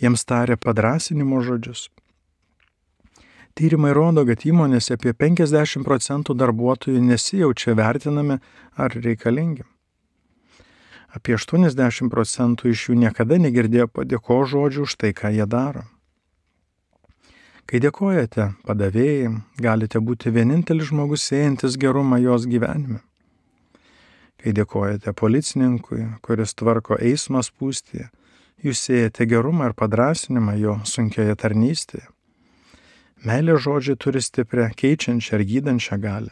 jiems 0.00 0.24
tarė 0.24 0.56
padrasinimo 0.56 1.42
žodžius. 1.44 1.90
Tyrimai 3.56 3.92
rodo, 3.96 4.24
kad 4.28 4.46
įmonėse 4.48 4.96
apie 4.96 5.12
50 5.12 5.84
procentų 5.84 6.36
darbuotojų 6.40 7.02
nesijaučia 7.04 7.76
vertinami 7.76 8.38
ar 8.80 8.96
reikalingi. 8.96 9.68
Apie 11.12 11.36
80 11.36 12.08
procentų 12.12 12.72
iš 12.72 12.88
jų 12.88 12.96
niekada 13.04 13.36
negirdėjo 13.40 13.90
padėko 13.92 14.40
žodžių 14.48 14.88
už 14.88 14.96
tai, 14.96 15.12
ką 15.12 15.36
jie 15.36 15.44
daro. 15.44 15.84
Kai 17.66 17.80
dėkojate 17.82 18.52
padavėjai, 18.62 19.30
galite 19.58 19.98
būti 19.98 20.30
vienintelis 20.30 20.92
žmogus 20.92 21.24
siejantis 21.26 21.74
gerumą 21.82 22.20
jos 22.22 22.44
gyvenime. 22.46 23.00
Kai 24.38 24.52
dėkojate 24.54 25.10
policininkui, 25.18 26.04
kuris 26.22 26.54
tvarko 26.54 26.94
eismą 27.02 27.42
spūstyje, 27.42 28.06
jūs 28.62 28.84
siejate 28.86 29.26
gerumą 29.26 29.72
ir 29.72 29.74
padrasinimą 29.74 30.54
jo 30.60 30.76
sunkioje 30.86 31.34
tarnystėje. 31.42 32.06
Meilė 33.26 33.58
žodžiai 33.58 33.98
turi 33.98 34.22
stiprią 34.22 34.70
keičiančią 34.78 35.40
ir 35.40 35.46
gydančią 35.50 35.98
galę. 35.98 36.30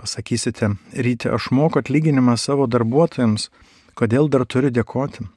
Pasakysite, 0.00 0.72
ryte 0.96 1.28
aš 1.36 1.52
moku 1.52 1.84
atlyginimą 1.84 2.38
savo 2.40 2.64
darbuotojams, 2.64 3.50
kodėl 3.92 4.32
dar 4.32 4.48
turiu 4.48 4.72
dėkoti? 4.72 5.28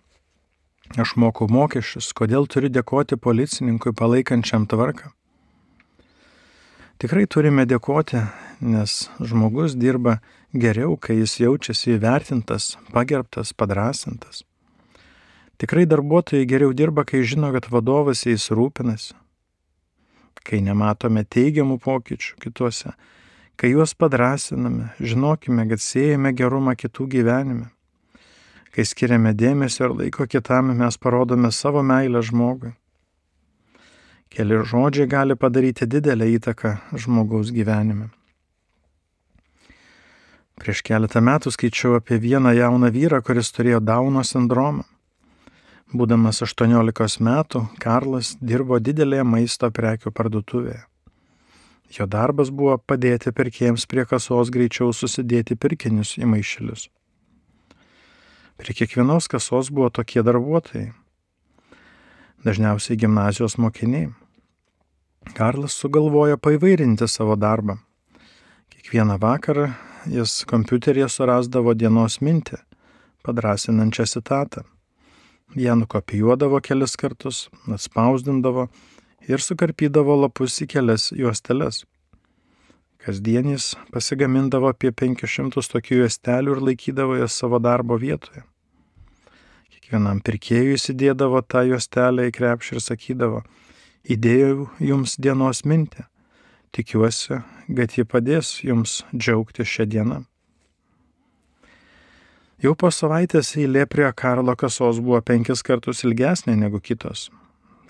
Aš 0.96 1.18
moku 1.20 1.50
mokesčius, 1.52 2.14
kodėl 2.16 2.48
turiu 2.48 2.72
dėkoti 2.72 3.18
policininkui 3.20 3.92
palaikančiam 3.92 4.70
tvarką? 4.72 5.12
Tikrai 6.98 7.28
turime 7.30 7.68
dėkoti, 7.68 8.24
nes 8.64 8.94
žmogus 9.20 9.76
dirba 9.78 10.16
geriau, 10.56 10.96
kai 10.98 11.20
jis 11.20 11.36
jaučiasi 11.44 11.98
įvertintas, 11.98 12.78
pagerbtas, 12.96 13.52
padrasintas. 13.54 14.42
Tikrai 15.62 15.86
darbuotojai 15.90 16.48
geriau 16.50 16.74
dirba, 16.74 17.04
kai 17.06 17.22
žino, 17.22 17.52
kad 17.54 17.68
vadovas 17.70 18.24
jais 18.26 18.48
rūpinasi, 18.50 19.14
kai 20.42 20.64
nematome 20.66 21.26
teigiamų 21.28 21.78
pokyčių 21.84 22.42
kituose, 22.42 22.96
kai 23.58 23.76
juos 23.76 23.94
padrasiname, 23.94 24.94
žinokime, 24.98 25.68
kad 25.70 25.84
siejame 25.84 26.34
gerumą 26.34 26.78
kitų 26.80 27.10
gyvenime. 27.18 27.70
Kai 28.78 28.84
skiriame 28.86 29.32
dėmesio 29.34 29.88
ir 29.88 29.94
laiko 29.98 30.28
kitam, 30.30 30.68
mes 30.78 31.00
parodome 31.02 31.50
savo 31.50 31.82
meilę 31.82 32.20
žmogui. 32.22 32.76
Keli 34.30 34.60
žodžiai 34.70 35.08
gali 35.10 35.34
padaryti 35.34 35.88
didelę 35.90 36.28
įtaką 36.36 36.76
žmogaus 36.94 37.50
gyvenime. 37.56 38.12
Prieš 40.62 40.84
keletą 40.86 41.24
metų 41.26 41.56
skaičiau 41.56 41.96
apie 41.98 42.20
vieną 42.22 42.52
jauną 42.54 42.92
vyrą, 42.94 43.24
kuris 43.26 43.50
turėjo 43.56 43.80
Dauno 43.82 44.22
sindromą. 44.22 44.86
Būdamas 45.90 46.44
18 46.46 47.26
metų, 47.26 47.64
Karlas 47.82 48.36
dirbo 48.38 48.78
didelėje 48.78 49.26
maisto 49.26 49.72
prekių 49.74 50.14
parduotuvėje. 50.14 50.84
Jo 51.98 52.06
darbas 52.06 52.54
buvo 52.54 52.78
padėti 52.78 53.34
pirkėjams 53.34 53.90
prie 53.90 54.06
kasos 54.06 54.54
greičiau 54.54 54.94
susidėti 54.94 55.58
pirkinius 55.58 56.14
į 56.22 56.30
maišelius. 56.30 56.86
Prie 58.58 58.74
kiekvienos 58.74 59.28
kasos 59.30 59.70
buvo 59.70 59.90
tokie 59.94 60.24
darbuotojai. 60.26 60.88
Dažniausiai 62.46 62.98
gimnazijos 62.98 63.58
mokiniai. 63.62 64.08
Karlas 65.38 65.76
sugalvojo 65.78 66.38
paivairinti 66.42 67.08
savo 67.08 67.36
darbą. 67.38 67.76
Kiekvieną 68.74 69.20
vakarą 69.22 69.68
jis 70.10 70.42
kompiuteryje 70.50 71.10
surasdavo 71.10 71.76
dienos 71.78 72.18
mintį, 72.22 72.58
padrasinančią 73.26 74.08
citatą. 74.14 74.64
Ją 75.56 75.76
nukopijuodavo 75.78 76.62
kelis 76.62 76.98
kartus, 76.98 77.44
atspausdindavo 77.74 78.68
ir 79.30 79.44
sukarpydavo 79.44 80.18
lapus 80.24 80.58
į 80.66 80.70
kelias 80.74 81.12
juosteles. 81.14 81.84
Kasdien 83.08 83.46
jis 83.48 83.70
pasigamindavo 83.94 84.68
apie 84.68 84.90
500 84.92 85.62
tokių 85.72 86.02
juostelių 86.02 86.56
ir 86.58 86.62
laikydavo 86.70 87.14
jas 87.16 87.38
savo 87.40 87.56
darbo 87.64 87.96
vietoje. 88.02 88.42
Kiekvienam 89.72 90.20
pirkėjui 90.20 90.74
įsidėdavo 90.76 91.40
tą 91.48 91.62
juostelę 91.70 92.26
į 92.28 92.34
krepšį 92.36 92.76
ir 92.76 92.84
sakydavo, 92.84 93.40
įdėjau 94.12 94.66
jums 94.90 95.16
dienos 95.24 95.64
mintį, 95.64 96.04
tikiuosi, 96.76 97.38
kad 97.78 97.96
ji 97.96 98.04
padės 98.04 98.50
jums 98.68 98.98
džiaugti 99.16 99.64
šią 99.64 99.88
dieną. 99.94 100.20
Jau 102.60 102.76
po 102.76 102.92
savaitės 102.92 103.54
eilė 103.56 103.86
prie 103.88 104.12
Karlo 104.20 104.58
kasos 104.60 105.00
buvo 105.00 105.24
penkis 105.24 105.64
kartus 105.64 106.04
ilgesnė 106.04 106.60
negu 106.60 106.84
kitos. 106.84 107.30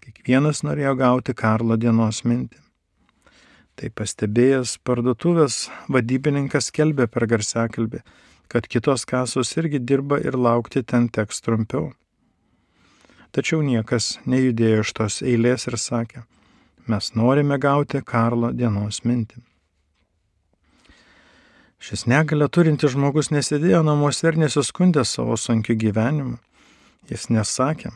Kiekvienas 0.06 0.62
norėjo 0.62 0.94
gauti 1.02 1.34
Karlo 1.34 1.82
dienos 1.82 2.22
mintį. 2.22 2.67
Tai 3.78 3.92
pastebėjęs 3.94 4.80
parduotuvės 4.88 5.68
vadybininkas 5.94 6.72
kelbė 6.74 7.06
per 7.14 7.28
garsiakalbį, 7.30 8.02
kad 8.50 8.66
kitos 8.66 9.06
kasos 9.06 9.54
irgi 9.62 9.78
dirba 9.78 10.18
ir 10.18 10.34
laukti 10.34 10.82
ten 10.82 11.06
teks 11.14 11.44
trumpiau. 11.46 11.92
Tačiau 13.38 13.62
niekas 13.62 14.16
nejudėjo 14.26 14.82
iš 14.82 14.94
tos 14.98 15.20
eilės 15.22 15.68
ir 15.70 15.78
sakė, 15.78 16.24
mes 16.90 17.12
norime 17.14 17.60
gauti 17.62 18.02
Karlo 18.02 18.50
dienos 18.50 19.04
mintį. 19.06 19.44
Šis 21.78 22.08
negalę 22.10 22.48
turintis 22.50 22.96
žmogus 22.96 23.30
nesėdėjo 23.30 23.84
namuose 23.86 24.32
ir 24.32 24.40
nesiskundė 24.42 25.04
savo 25.06 25.38
sunkiu 25.38 25.78
gyvenimu. 25.78 26.40
Jis 27.12 27.30
nesakė, 27.30 27.92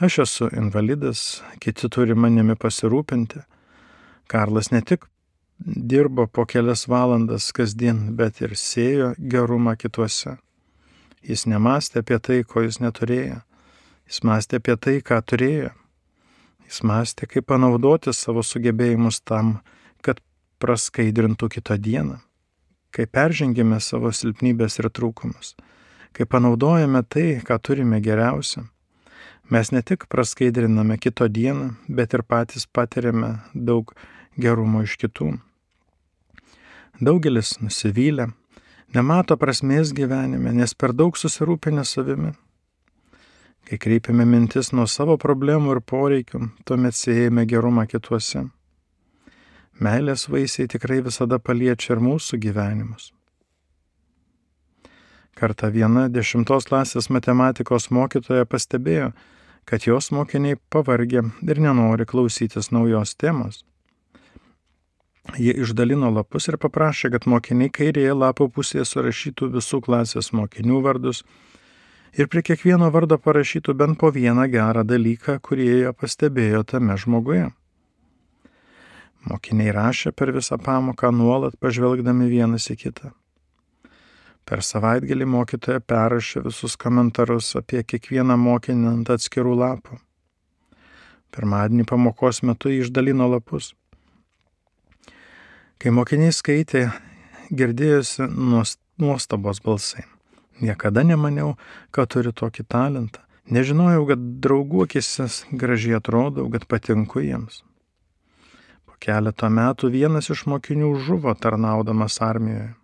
aš 0.00 0.22
esu 0.24 0.48
invalidas, 0.56 1.42
kiti 1.60 1.92
turi 1.92 2.16
manimi 2.16 2.56
pasirūpinti. 2.56 3.44
Karlas 4.30 4.70
ne 4.72 4.82
tik 4.82 5.06
dirbo 5.58 6.26
po 6.26 6.46
kelias 6.46 6.88
valandas 6.88 7.50
kasdien, 7.54 8.16
bet 8.16 8.40
ir 8.42 8.56
sėjo 8.58 9.12
gerumą 9.18 9.76
kituose. 9.78 10.38
Jis 11.22 11.46
nemastė 11.46 12.02
apie 12.02 12.18
tai, 12.18 12.40
ko 12.42 12.64
jis 12.66 12.80
neturėjo. 12.82 13.38
Jis 14.10 14.24
mąstė 14.26 14.58
apie 14.58 14.76
tai, 14.76 14.96
ką 15.06 15.20
turėjo. 15.22 15.70
Jis 16.66 16.82
mąstė, 16.88 17.28
kaip 17.30 17.46
panaudoti 17.52 18.10
savo 18.16 18.42
sugebėjimus 18.42 19.22
tam, 19.22 19.60
kad 20.02 20.18
praskaidrintų 20.58 21.52
kitą 21.58 21.78
dieną 21.78 22.18
kai 22.92 23.08
peržengėme 23.08 23.80
savo 23.80 24.12
silpnybės 24.12 24.78
ir 24.80 24.90
trūkumus, 24.92 25.54
kai 26.12 26.28
panaudojame 26.28 27.02
tai, 27.08 27.40
ką 27.46 27.58
turime 27.64 28.00
geriausia, 28.04 28.66
mes 29.52 29.72
ne 29.72 29.82
tik 29.82 30.06
praskaidriname 30.12 30.98
kito 31.00 31.28
dieną, 31.28 31.72
bet 31.88 32.14
ir 32.16 32.24
patys 32.28 32.68
patiriame 32.68 33.38
daug 33.54 33.94
gerumo 34.36 34.84
iš 34.86 34.96
kitų. 35.02 35.32
Daugelis 37.02 37.56
nusivylę, 37.60 38.30
nemato 38.94 39.36
prasmės 39.36 39.92
gyvenime, 39.96 40.54
nes 40.54 40.74
per 40.74 40.94
daug 40.94 41.18
susirūpinę 41.18 41.84
savimi. 41.84 42.32
Kai 43.66 43.78
kreipiame 43.78 44.26
mintis 44.26 44.72
nuo 44.72 44.88
savo 44.90 45.16
problemų 45.18 45.76
ir 45.76 45.84
poreikių, 45.86 46.48
tuomet 46.66 46.98
siejame 46.98 47.46
gerumą 47.46 47.86
kituose 47.90 48.48
meilės 49.82 50.28
vaisiai 50.28 50.68
tikrai 50.68 51.00
visada 51.02 51.38
paliečia 51.38 51.96
ir 51.96 52.02
mūsų 52.04 52.38
gyvenimus. 52.42 53.10
Kartą 55.38 55.72
viena 55.72 56.06
dešimtos 56.12 56.68
klasės 56.68 57.08
matematikos 57.10 57.88
mokytoja 57.90 58.46
pastebėjo, 58.46 59.12
kad 59.64 59.86
jos 59.86 60.10
mokiniai 60.12 60.58
pavargė 60.70 61.24
ir 61.48 61.62
nenori 61.66 62.06
klausytis 62.06 62.70
naujos 62.70 63.16
temos. 63.16 63.62
Jie 65.30 65.54
išdalino 65.62 66.10
lapus 66.10 66.48
ir 66.50 66.58
paprašė, 66.58 67.12
kad 67.14 67.28
mokiniai 67.30 67.70
kairėje 67.70 68.14
lapo 68.18 68.48
pusėje 68.50 68.84
surašytų 68.90 69.52
visų 69.54 69.78
klasės 69.86 70.32
mokinių 70.34 70.80
vardus 70.82 71.22
ir 72.18 72.28
prie 72.28 72.42
kiekvieno 72.42 72.90
vardo 72.92 73.18
parašytų 73.22 73.74
bent 73.78 73.98
po 74.00 74.10
vieną 74.10 74.48
gerą 74.50 74.82
dalyką, 74.84 75.38
kurį 75.40 75.68
jie 75.68 75.92
pastebėjo 75.94 76.64
tame 76.74 76.98
žmoguje. 76.98 77.48
Mokiniai 79.30 79.70
rašė 79.72 80.10
per 80.12 80.32
visą 80.34 80.58
pamoką 80.58 81.12
nuolat 81.14 81.54
pažvelgdami 81.62 82.26
vienas 82.26 82.66
į 82.74 82.76
kitą. 82.80 83.12
Per 84.42 84.64
savaitgalį 84.66 85.28
mokytoja 85.30 85.80
perrašė 85.86 86.42
visus 86.48 86.74
komentarus 86.74 87.52
apie 87.60 87.84
kiekvieną 87.86 88.34
mokinį 88.36 88.88
ant 88.90 89.12
atskirų 89.14 89.54
lapų. 89.60 90.00
Pirmadienį 91.32 91.86
pamokos 91.88 92.42
metu 92.42 92.74
išdalino 92.74 93.30
lapus. 93.36 93.70
Kai 95.82 95.90
mokiniai 95.90 96.30
skaitė, 96.30 96.84
girdėjosi 97.50 98.28
nuostabos 99.02 99.58
balsai. 99.64 100.04
Niekada 100.62 101.02
nemaniau, 101.02 101.56
kad 101.90 102.12
turiu 102.14 102.30
tokį 102.30 102.64
talentą. 102.70 103.24
Nežinojau, 103.50 104.04
kad 104.12 104.22
draugų 104.44 104.84
akise 104.84 105.26
gražiai 105.58 105.96
atrodau, 105.98 106.46
kad 106.54 106.68
patinku 106.70 107.24
jiems. 107.24 107.64
Keletą 109.02 109.48
metų 109.50 109.90
vienas 109.90 110.30
iš 110.30 110.44
mokinių 110.46 110.92
žuvo 111.02 111.34
tarnaudamas 111.34 112.20
armijoje. 112.22 112.76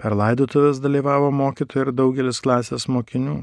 Per 0.00 0.16
laidotuvės 0.16 0.80
dalyvavo 0.80 1.28
mokytojai 1.28 1.90
ir 1.90 1.92
daugelis 1.92 2.40
klasės 2.40 2.88
mokinių. 2.88 3.42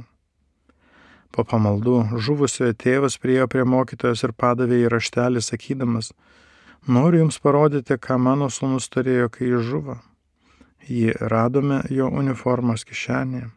Po 1.30 1.46
pamaldų 1.46 2.18
žuvusiojo 2.18 2.74
tėvas 2.74 3.20
priejo 3.22 3.46
prie 3.46 3.68
mokytojos 3.70 4.26
ir 4.26 4.34
padavė 4.34 4.82
į 4.88 4.90
raštelį 4.96 5.46
sakydamas, 5.46 6.10
noriu 6.88 7.24
jums 7.24 7.40
parodyti, 7.40 7.98
ką 7.98 8.18
mano 8.22 8.50
sūnus 8.50 8.90
turėjo, 8.94 9.30
kai 9.34 9.52
jis 9.52 9.66
žuvo. 9.68 9.98
Jį 10.90 11.14
radome 11.32 11.84
jo 11.94 12.10
uniformos 12.10 12.86
kišenėje. 12.88 13.50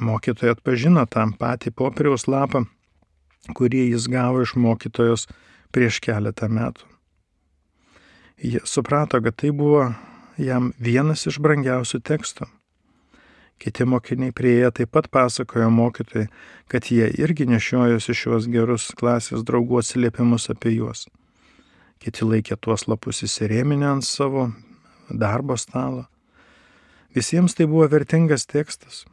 Mokytoja 0.00 0.54
atpažino 0.54 1.06
tam 1.10 1.32
patį 1.38 1.72
popieriaus 1.74 2.28
lapą, 2.30 2.64
kurį 3.56 3.90
jis 3.90 4.06
gavo 4.10 4.44
iš 4.44 4.54
mokytojos 4.54 5.26
prieš 5.74 6.00
keletą 6.04 6.48
metų. 6.52 6.86
Jie 8.40 8.60
suprato, 8.64 9.20
kad 9.20 9.36
tai 9.36 9.50
buvo 9.52 9.90
jam 10.40 10.72
vienas 10.78 11.26
iš 11.28 11.40
brangiausių 11.42 12.00
tekstų. 12.00 12.48
Kiti 13.60 13.84
mokiniai 13.84 14.32
prieėję 14.32 14.70
taip 14.78 14.92
pat 14.96 15.10
pasakojo 15.12 15.68
mokytojai, 15.68 16.30
kad 16.72 16.88
jie 16.88 17.10
irgi 17.20 17.44
nešiojosi 17.50 18.16
šios 18.16 18.48
gerus 18.48 18.88
klasės 18.96 19.44
draugų 19.44 19.82
atsiliepimus 19.82 20.48
apie 20.54 20.72
juos. 20.78 21.04
Kiti 22.00 22.24
laikė 22.24 22.56
tuos 22.56 22.86
lapus 22.88 23.20
įsirėminę 23.26 23.88
ant 23.90 24.06
savo 24.08 24.48
darbo 25.10 25.56
stalo. 25.60 26.06
Visiems 27.14 27.56
tai 27.58 27.66
buvo 27.68 27.88
vertingas 27.92 28.46
tekstas. 28.48 29.04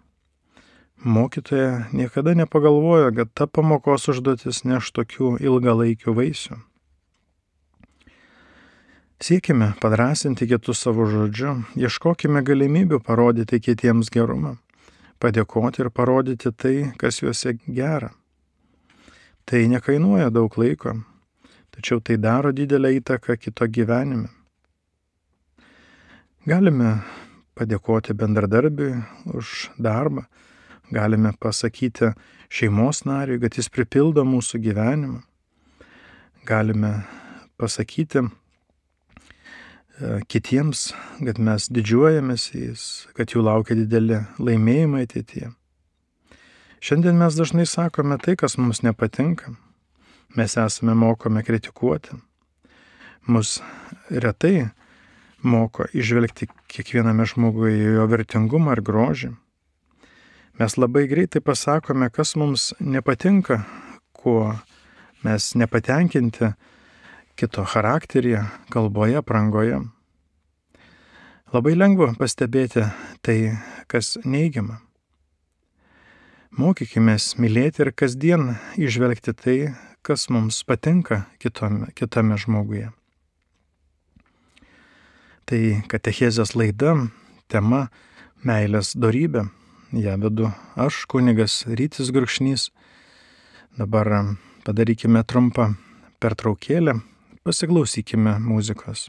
Mokytoja 1.04 1.90
niekada 1.94 2.34
nepagalvojo, 2.34 3.12
kad 3.14 3.34
ta 3.34 3.48
pamokos 3.48 4.08
užduotis 4.14 4.64
neš 4.66 4.94
tokių 4.96 5.36
ilgalaikių 5.44 6.14
vaisių. 6.16 6.58
Siekime 9.20 9.74
padrasinti 9.82 10.48
kitus 10.48 10.80
savo 10.86 11.08
žodžiu, 11.10 11.56
ieškokime 11.76 12.44
galimybių 12.46 13.02
parodyti 13.02 13.60
kitiems 13.66 14.12
gerumą, 14.14 14.56
padėkoti 15.18 15.82
ir 15.84 15.90
parodyti 15.90 16.54
tai, 16.54 16.76
kas 17.02 17.24
juose 17.24 17.56
gera. 17.66 18.12
Tai 19.50 19.64
nekainuoja 19.74 20.30
daug 20.30 20.54
laiko, 20.62 20.94
tačiau 21.78 22.02
tai 22.02 22.18
daro 22.18 22.52
didelę 22.52 22.96
įtaką 22.98 23.38
kito 23.40 23.70
gyvenime. 23.70 24.28
Galime 26.48 26.98
padėkoti 27.58 28.16
bendradarbiui 28.18 28.98
už 29.38 29.70
darbą, 29.82 30.26
Galime 30.92 31.34
pasakyti 31.40 32.14
šeimos 32.50 33.04
nariui, 33.04 33.42
kad 33.44 33.58
jis 33.60 33.68
pripildo 33.68 34.24
mūsų 34.24 34.62
gyvenimą. 34.64 35.20
Galime 36.48 36.92
pasakyti 37.60 38.24
kitiems, 40.32 40.94
kad 41.20 41.42
mes 41.44 41.68
didžiuojamės 41.74 42.48
jais, 42.56 42.84
kad 43.18 43.36
jų 43.36 43.44
laukia 43.50 43.76
dideli 43.76 44.22
laimėjimai 44.40 45.04
ateityje. 45.10 45.52
Šiandien 46.80 47.20
mes 47.20 47.36
dažnai 47.36 47.66
sakome 47.68 48.16
tai, 48.24 48.38
kas 48.40 48.56
mums 48.62 48.80
nepatinka. 48.86 49.58
Mes 50.38 50.54
esame 50.58 50.94
mokome 50.94 51.42
kritikuoti. 51.44 52.14
Mus 53.28 53.58
retai 54.10 54.68
moko 55.42 55.88
išvelgti 55.94 56.48
kiekviename 56.70 57.26
žmoguje 57.26 57.96
jo 57.96 58.06
vertingumą 58.12 58.76
ar 58.76 58.82
grožį. 58.86 59.32
Mes 60.62 60.78
labai 60.78 61.08
greitai 61.10 61.42
pasakome, 61.42 62.10
kas 62.14 62.36
mums 62.38 62.72
nepatinka, 62.80 63.64
kuo 64.14 64.54
mes 65.26 65.52
nepatenkinti 65.58 66.54
kito 67.38 67.66
charakteryje, 67.66 68.46
kalboje, 68.74 69.22
prangoje. 69.22 69.82
Labai 71.54 71.74
lengva 71.78 72.14
pastebėti 72.18 72.86
tai, 73.26 73.38
kas 73.90 74.18
neigiama. 74.26 74.82
Mokykime 76.58 77.18
mylėti 77.38 77.86
ir 77.86 77.94
kasdien 77.94 78.56
išvelgti 78.82 79.34
tai, 79.38 79.60
kas 80.02 80.30
mums 80.30 80.64
patinka 80.64 81.26
kitome, 81.40 81.92
kitame 81.96 82.38
žmoguje. 82.38 82.92
Tai 85.48 85.62
katechezės 85.88 86.56
laida, 86.60 86.96
tema 87.48 87.88
meilės 88.44 88.94
darybė 89.00 89.48
ją 89.96 90.18
vedu 90.20 90.52
aš, 90.76 91.06
kunigas 91.08 91.64
Rytis 91.68 92.12
Gurkšnys. 92.12 92.70
Dabar 93.78 94.36
padarykime 94.66 95.24
trumpą 95.24 95.74
pertraukėlę, 96.20 97.00
pasiklausykime 97.46 98.40
muzikos. 98.44 99.08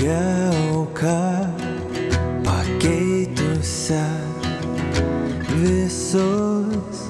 pradžiauką 0.00 1.20
pakeitusią 2.44 4.06
visus 5.60 7.00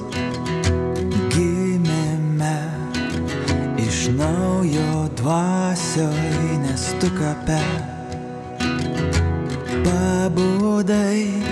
gimėme 1.31 2.57
iš 3.79 4.11
naujo 4.19 5.07
dvasioj 5.15 6.59
nestukape. 6.67 7.63
Pabudai 9.87 11.50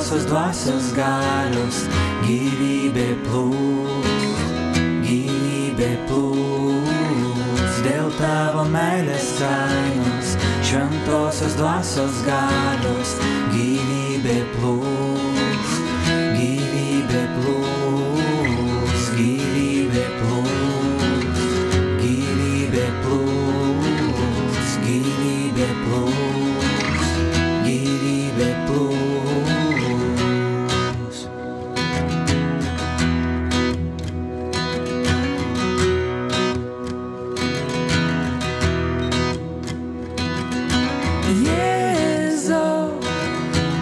šventosios 0.00 0.24
dvasios 0.32 0.86
galios, 0.96 1.78
gyvybė 2.24 3.08
plūs, 3.26 4.30
gyvybė 5.04 5.90
plūs, 6.08 7.74
dėl 7.84 8.08
tavo 8.16 8.64
meilės 8.72 9.28
kainos, 9.36 10.32
šventosios 10.64 11.52
dvasios 11.60 12.16
galios, 12.24 12.99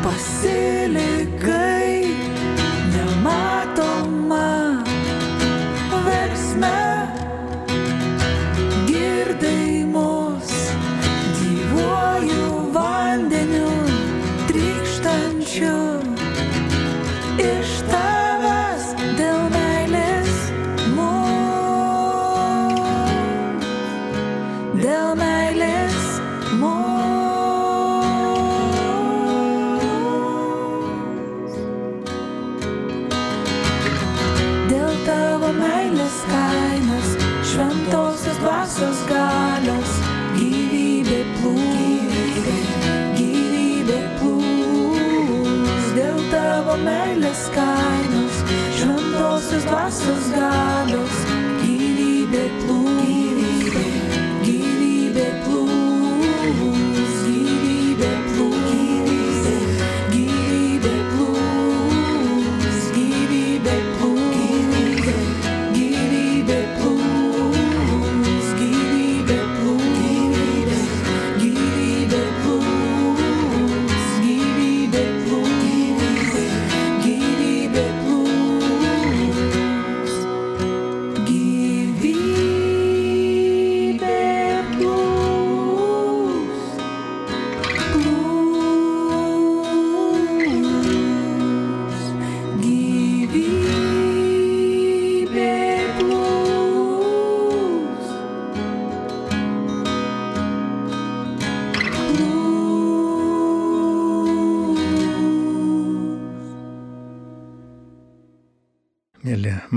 passer 0.08 0.88
les 0.88 1.26
gars. 1.44 1.57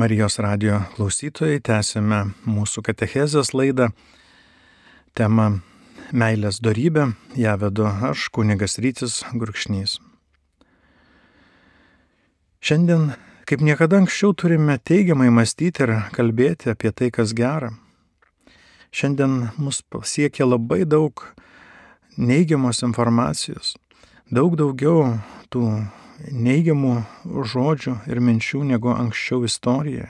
Marijos 0.01 0.39
radio 0.41 0.79
klausytojai, 0.95 1.59
tęsime 1.61 2.23
mūsų 2.49 2.81
katechezės 2.87 3.51
laidą. 3.53 3.91
Tema 5.13 5.59
Meilės 6.09 6.57
darybė, 6.65 7.03
ją 7.37 7.53
vedu 7.61 7.85
aš, 8.09 8.23
kunigas 8.33 8.79
Rytis 8.81 9.19
Gurkšnys. 9.37 9.99
Šiandien, 12.65 13.11
kaip 13.45 13.61
niekada 13.61 13.99
anksčiau, 14.01 14.33
turime 14.33 14.79
teigiamai 14.81 15.29
mąstyti 15.29 15.85
ir 15.85 15.93
kalbėti 16.17 16.73
apie 16.73 16.89
tai, 16.89 17.13
kas 17.13 17.35
gera. 17.37 17.69
Šiandien 18.89 19.51
mus 19.61 19.83
pasiekia 19.85 20.49
labai 20.49 20.81
daug 20.89 21.27
neigiamos 22.17 22.81
informacijos, 22.89 23.75
daug 24.33 24.57
daugiau 24.57 25.19
tų 25.53 25.67
neigiamų 26.29 26.95
žodžių 27.25 27.95
ir 28.11 28.21
minčių 28.21 28.63
negu 28.73 28.91
anksčiau 28.93 29.45
istorijoje. 29.47 30.09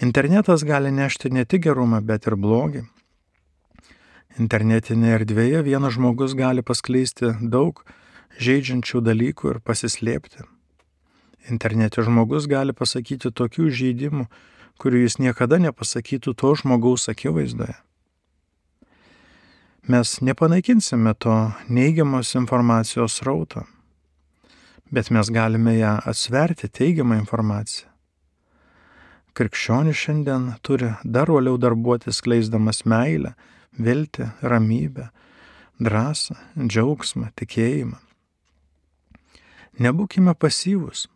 Internetas 0.00 0.64
gali 0.64 0.90
nešti 0.90 1.30
ne 1.30 1.44
tik 1.44 1.66
gerumą, 1.68 2.00
bet 2.00 2.26
ir 2.26 2.36
blogį. 2.40 2.86
Internetinėje 4.40 5.18
erdvėje 5.18 5.60
vienas 5.66 5.98
žmogus 5.98 6.32
gali 6.38 6.64
paskleisti 6.64 7.34
daug 7.40 7.82
žaidžiančių 8.40 9.02
dalykų 9.04 9.52
ir 9.52 9.60
pasislėpti. 9.60 10.46
Internete 11.52 12.04
žmogus 12.06 12.46
gali 12.48 12.72
pasakyti 12.76 13.32
tokių 13.32 13.68
žaidimų, 13.68 14.26
kurių 14.80 15.04
jis 15.04 15.18
niekada 15.20 15.58
nepasakytų 15.60 16.32
to 16.32 16.54
žmogaus 16.56 17.08
akivaizdoje. 17.12 17.76
Mes 19.90 20.20
nepanaikinsime 20.20 21.14
to 21.18 21.34
neigiamos 21.68 22.34
informacijos 22.38 23.20
rauto, 23.26 23.64
bet 24.90 25.10
mes 25.10 25.30
galime 25.30 25.76
ją 25.78 25.96
atsverti 26.10 26.68
teigiamą 26.68 27.18
informaciją. 27.22 27.88
Krikščionis 29.34 29.96
šiandien 29.96 30.48
turi 30.66 30.90
dar 31.04 31.30
uoliau 31.30 31.56
darbuotis 31.60 32.18
kleisdamas 32.24 32.82
meilę, 32.84 33.36
viltį, 33.78 34.26
ramybę, 34.42 35.06
drąsą, 35.80 36.34
džiaugsmą, 36.58 37.30
tikėjimą. 37.38 37.96
Nebūkime 39.80 40.34
pasyvus. 40.34 41.06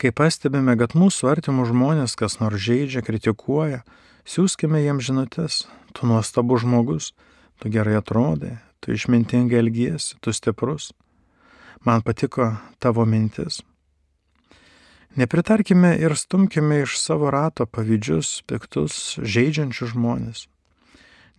Kai 0.00 0.14
pastebime, 0.16 0.78
kad 0.80 0.94
mūsų 0.96 1.28
artimų 1.34 1.66
žmonės 1.68 2.14
kas 2.18 2.38
nors 2.40 2.62
žaidžia, 2.62 3.02
kritikuoja, 3.04 3.82
siūskime 4.24 4.80
jiems 4.80 5.10
žinutės. 5.10 5.58
Tu 5.92 6.08
nuostabus 6.08 6.62
žmogus, 6.62 7.10
tu 7.60 7.68
gerai 7.68 7.98
atrodai, 7.98 8.56
tu 8.80 8.94
išmintingai 8.94 9.60
elgiesi, 9.60 10.16
tu 10.24 10.32
stiprus. 10.32 10.92
Man 11.84 12.02
patiko 12.02 12.56
tavo 12.78 13.04
mintis. 13.04 13.62
Nepritarkime 15.16 15.96
ir 15.98 16.16
stumkime 16.16 16.82
iš 16.82 17.00
savo 17.00 17.30
rato 17.30 17.66
pavydžius, 17.66 18.42
piktus, 18.46 19.18
žaidžiančius 19.18 19.90
žmonės. 19.92 20.46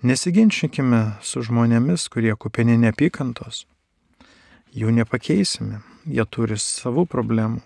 Nesiginčykime 0.03 0.99
su 1.23 1.41
žmonėmis, 1.47 2.09
kurie 2.11 2.35
kupini 2.35 2.75
neapykantos. 2.77 3.63
Jų 4.75 4.91
nepakeisime, 4.99 5.79
jie 6.03 6.25
turi 6.27 6.59
savų 6.59 7.07
problemų. 7.07 7.63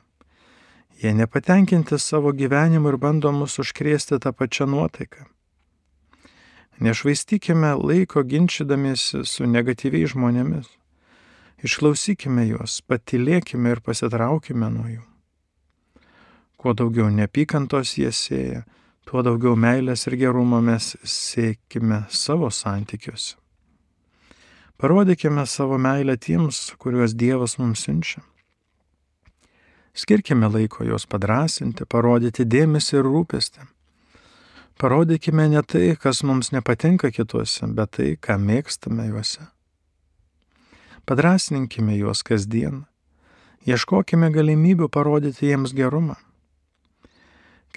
Jie 1.02 1.18
nepatenkinti 1.18 1.98
savo 1.98 2.30
gyvenimu 2.30 2.94
ir 2.94 3.02
bando 3.02 3.34
mus 3.34 3.58
užkrėsti 3.60 4.22
tą 4.22 4.38
pačią 4.38 4.70
nuotaiką. 4.70 5.26
Nešvaistykime 6.78 7.74
laiko 7.82 8.22
ginčydamiesi 8.22 9.26
su 9.26 9.50
negatyviai 9.50 10.06
žmonėmis. 10.06 10.70
Išklausykime 11.66 12.44
juos, 12.52 12.84
patilėkime 12.86 13.72
ir 13.74 13.80
pasitraukime 13.82 14.68
nuo 14.70 14.86
jų. 14.92 15.04
Kuo 16.58 16.74
daugiau 16.78 17.10
neapykantos 17.10 17.96
jie 17.98 18.12
sėja, 18.14 18.62
tuo 19.10 19.24
daugiau 19.26 19.56
meilės 19.58 20.06
ir 20.06 20.20
gerumo 20.22 20.60
mes 20.62 20.94
siekime 21.02 22.04
savo 22.14 22.52
santykiuose. 22.54 23.36
Parodykime 24.78 25.48
savo 25.50 25.80
meilę 25.82 26.20
tiems, 26.22 26.76
kuriuos 26.78 27.18
Dievas 27.18 27.58
mums 27.58 27.88
siunčia. 27.88 28.22
Skirkime 29.98 30.46
laiko 30.54 30.86
juos 30.86 31.10
padrasinti, 31.10 31.90
parodyti 31.90 32.46
dėmesį 32.46 33.00
ir 33.00 33.10
rūpestį. 33.10 33.66
Parodykime 34.78 35.50
ne 35.50 35.66
tai, 35.66 35.96
kas 35.98 36.22
mums 36.22 36.54
nepatinka 36.54 37.10
kituose, 37.10 37.66
bet 37.74 37.98
tai, 37.98 38.12
ką 38.22 38.38
mėgstame 38.38 39.10
juose. 39.10 39.50
Padrasninkime 41.08 41.96
juos 41.98 42.24
kasdien. 42.28 42.86
Ieškokime 43.68 44.30
galimybių 44.32 44.88
parodyti 44.92 45.50
jiems 45.50 45.74
gerumą 45.76 46.18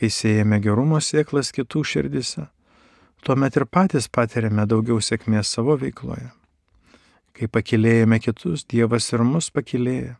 kai 0.01 0.09
siejame 0.09 0.57
gerumo 0.65 0.97
sėklas 1.05 1.51
kitų 1.53 1.83
širdise, 1.85 2.47
tuomet 3.21 3.59
ir 3.61 3.67
patys 3.69 4.07
patiriame 4.09 4.65
daugiau 4.65 4.97
sėkmės 5.05 5.53
savo 5.53 5.77
veikloje. 5.77 6.31
Kai 7.37 7.49
pakilėjame 7.53 8.17
kitus, 8.25 8.65
Dievas 8.65 9.11
ir 9.13 9.25
mus 9.29 9.51
pakilėja. 9.53 10.17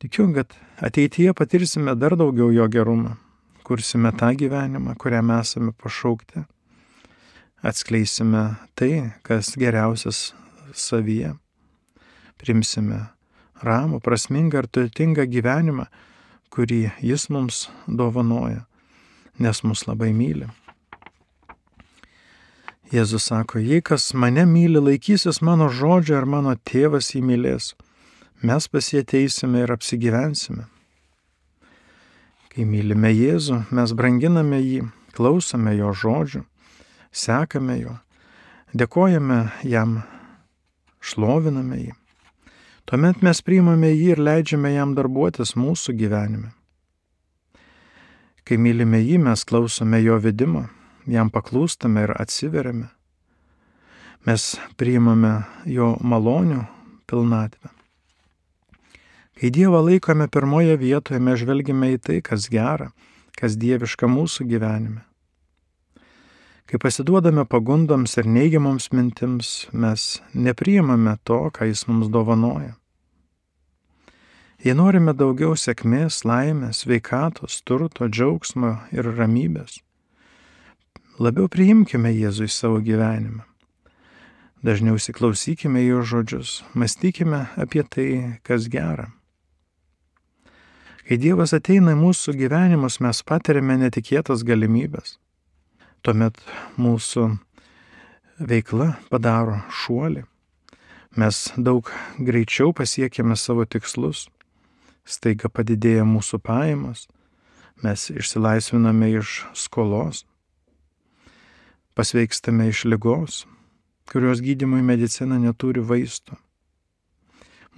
Tikiu, 0.00 0.30
kad 0.36 0.56
ateityje 0.84 1.36
patirsime 1.36 1.92
dar 2.00 2.16
daugiau 2.16 2.48
jo 2.52 2.64
gerumą, 2.68 3.14
kursime 3.64 4.12
tą 4.16 4.32
gyvenimą, 4.40 4.96
kuriam 5.00 5.32
esame 5.36 5.76
pašaukti, 5.76 6.46
atskleisime 7.60 8.46
tai, 8.76 8.92
kas 9.24 9.52
geriausias 9.60 10.30
savyje, 10.72 11.34
primsime 12.40 13.06
ramų, 13.64 14.00
prasmingą 14.04 14.64
ir 14.64 14.68
turtingą 14.68 15.26
gyvenimą, 15.30 15.86
kurį 16.54 16.92
jis 17.02 17.28
mums 17.34 17.68
dovanoja, 17.86 18.64
nes 19.38 19.62
mus 19.66 19.86
labai 19.88 20.12
myli. 20.14 20.50
Jėzus 22.94 23.30
sako, 23.30 23.58
jei 23.58 23.82
kas 23.82 24.12
mane 24.14 24.44
myli, 24.46 24.78
laikysis 24.78 25.40
mano 25.42 25.70
žodžio 25.72 26.20
ir 26.20 26.28
mano 26.30 26.52
tėvas 26.68 27.10
jį 27.14 27.24
mylės, 27.26 27.72
mes 28.44 28.68
pasieteisime 28.70 29.64
ir 29.64 29.72
apsigyvensime. 29.74 30.68
Kai 32.52 32.66
mylime 32.70 33.10
Jėzų, 33.10 33.64
mes 33.74 33.96
branginame 33.98 34.60
jį, 34.62 34.84
klausome 35.16 35.72
jo 35.74 35.90
žodžių, 35.90 36.44
sekame 37.10 37.80
jo, 37.80 37.96
dėkojame 38.76 39.40
jam, 39.66 40.02
šloviname 41.02 41.80
jį. 41.80 41.92
Tuomet 42.84 43.22
mes 43.24 43.38
priimame 43.40 43.88
jį 43.94 44.10
ir 44.12 44.20
leidžiame 44.20 44.74
jam 44.74 44.90
darbuotis 44.96 45.54
mūsų 45.56 45.94
gyvenime. 45.96 46.50
Kai 48.44 48.58
mylime 48.60 49.00
jį, 49.00 49.22
mes 49.24 49.44
klausome 49.48 50.02
jo 50.04 50.18
vedimo, 50.20 50.66
jam 51.08 51.30
paklūstame 51.32 52.02
ir 52.04 52.12
atsiveriame. 52.20 52.90
Mes 54.28 54.44
priimame 54.76 55.32
jo 55.64 55.94
malonių 56.04 56.60
pilnatvę. 57.08 57.72
Kai 59.40 59.50
Dievą 59.50 59.80
laikome 59.88 60.28
pirmoje 60.28 60.76
vietoje, 60.76 61.22
mes 61.24 61.40
žvelgime 61.40 61.94
į 61.96 62.02
tai, 62.04 62.20
kas 62.20 62.50
gera, 62.52 62.90
kas 63.32 63.56
dieviška 63.56 64.08
mūsų 64.12 64.44
gyvenime. 64.52 65.00
Kai 66.64 66.78
pasiduodame 66.80 67.44
pagundoms 67.44 68.14
ir 68.16 68.24
neigiamoms 68.24 68.88
mintims, 68.96 69.48
mes 69.72 70.04
nepriimame 70.32 71.18
to, 71.28 71.50
ką 71.52 71.66
jis 71.68 71.82
mums 71.90 72.08
dovanoja. 72.08 72.72
Jei 74.64 74.72
norime 74.72 75.12
daugiau 75.12 75.58
sėkmės, 75.60 76.22
laimės, 76.24 76.86
veikatos, 76.88 77.58
turto, 77.68 78.08
džiaugsmo 78.08 78.78
ir 78.96 79.10
ramybės, 79.18 79.82
labiau 81.20 81.50
priimkime 81.52 82.14
Jėzų 82.14 82.48
į 82.48 82.54
savo 82.54 82.78
gyvenimą. 82.86 83.44
Dažniau 84.64 84.96
įsiklausykime 84.96 85.82
jo 85.84 86.00
žodžius, 86.00 86.62
mąstykime 86.72 87.42
apie 87.60 87.84
tai, 87.84 88.06
kas 88.40 88.70
gera. 88.72 89.10
Kai 91.04 91.20
Dievas 91.20 91.52
ateina 91.52 91.92
į 91.92 92.00
mūsų 92.00 92.32
gyvenimus, 92.40 92.96
mes 93.04 93.20
patiriame 93.28 93.76
netikėtas 93.84 94.46
galimybės 94.48 95.18
tuomet 96.04 96.36
mūsų 96.76 97.30
veikla 98.44 98.94
padaro 99.08 99.60
šuolį. 99.72 100.24
Mes 101.16 101.40
daug 101.56 101.88
greičiau 102.18 102.74
pasiekėme 102.76 103.36
savo 103.38 103.64
tikslus, 103.70 104.26
staiga 105.06 105.48
padidėja 105.48 106.04
mūsų 106.08 106.40
pajamos, 106.42 107.06
mes 107.84 108.08
išsilaisviname 108.10 109.12
iš 109.20 109.44
skolos, 109.54 110.24
pasveikstame 111.94 112.68
iš 112.72 112.84
lygos, 112.90 113.44
kurios 114.10 114.42
gydimui 114.44 114.82
medicina 114.82 115.38
neturi 115.38 115.84
vaistų. 115.86 116.36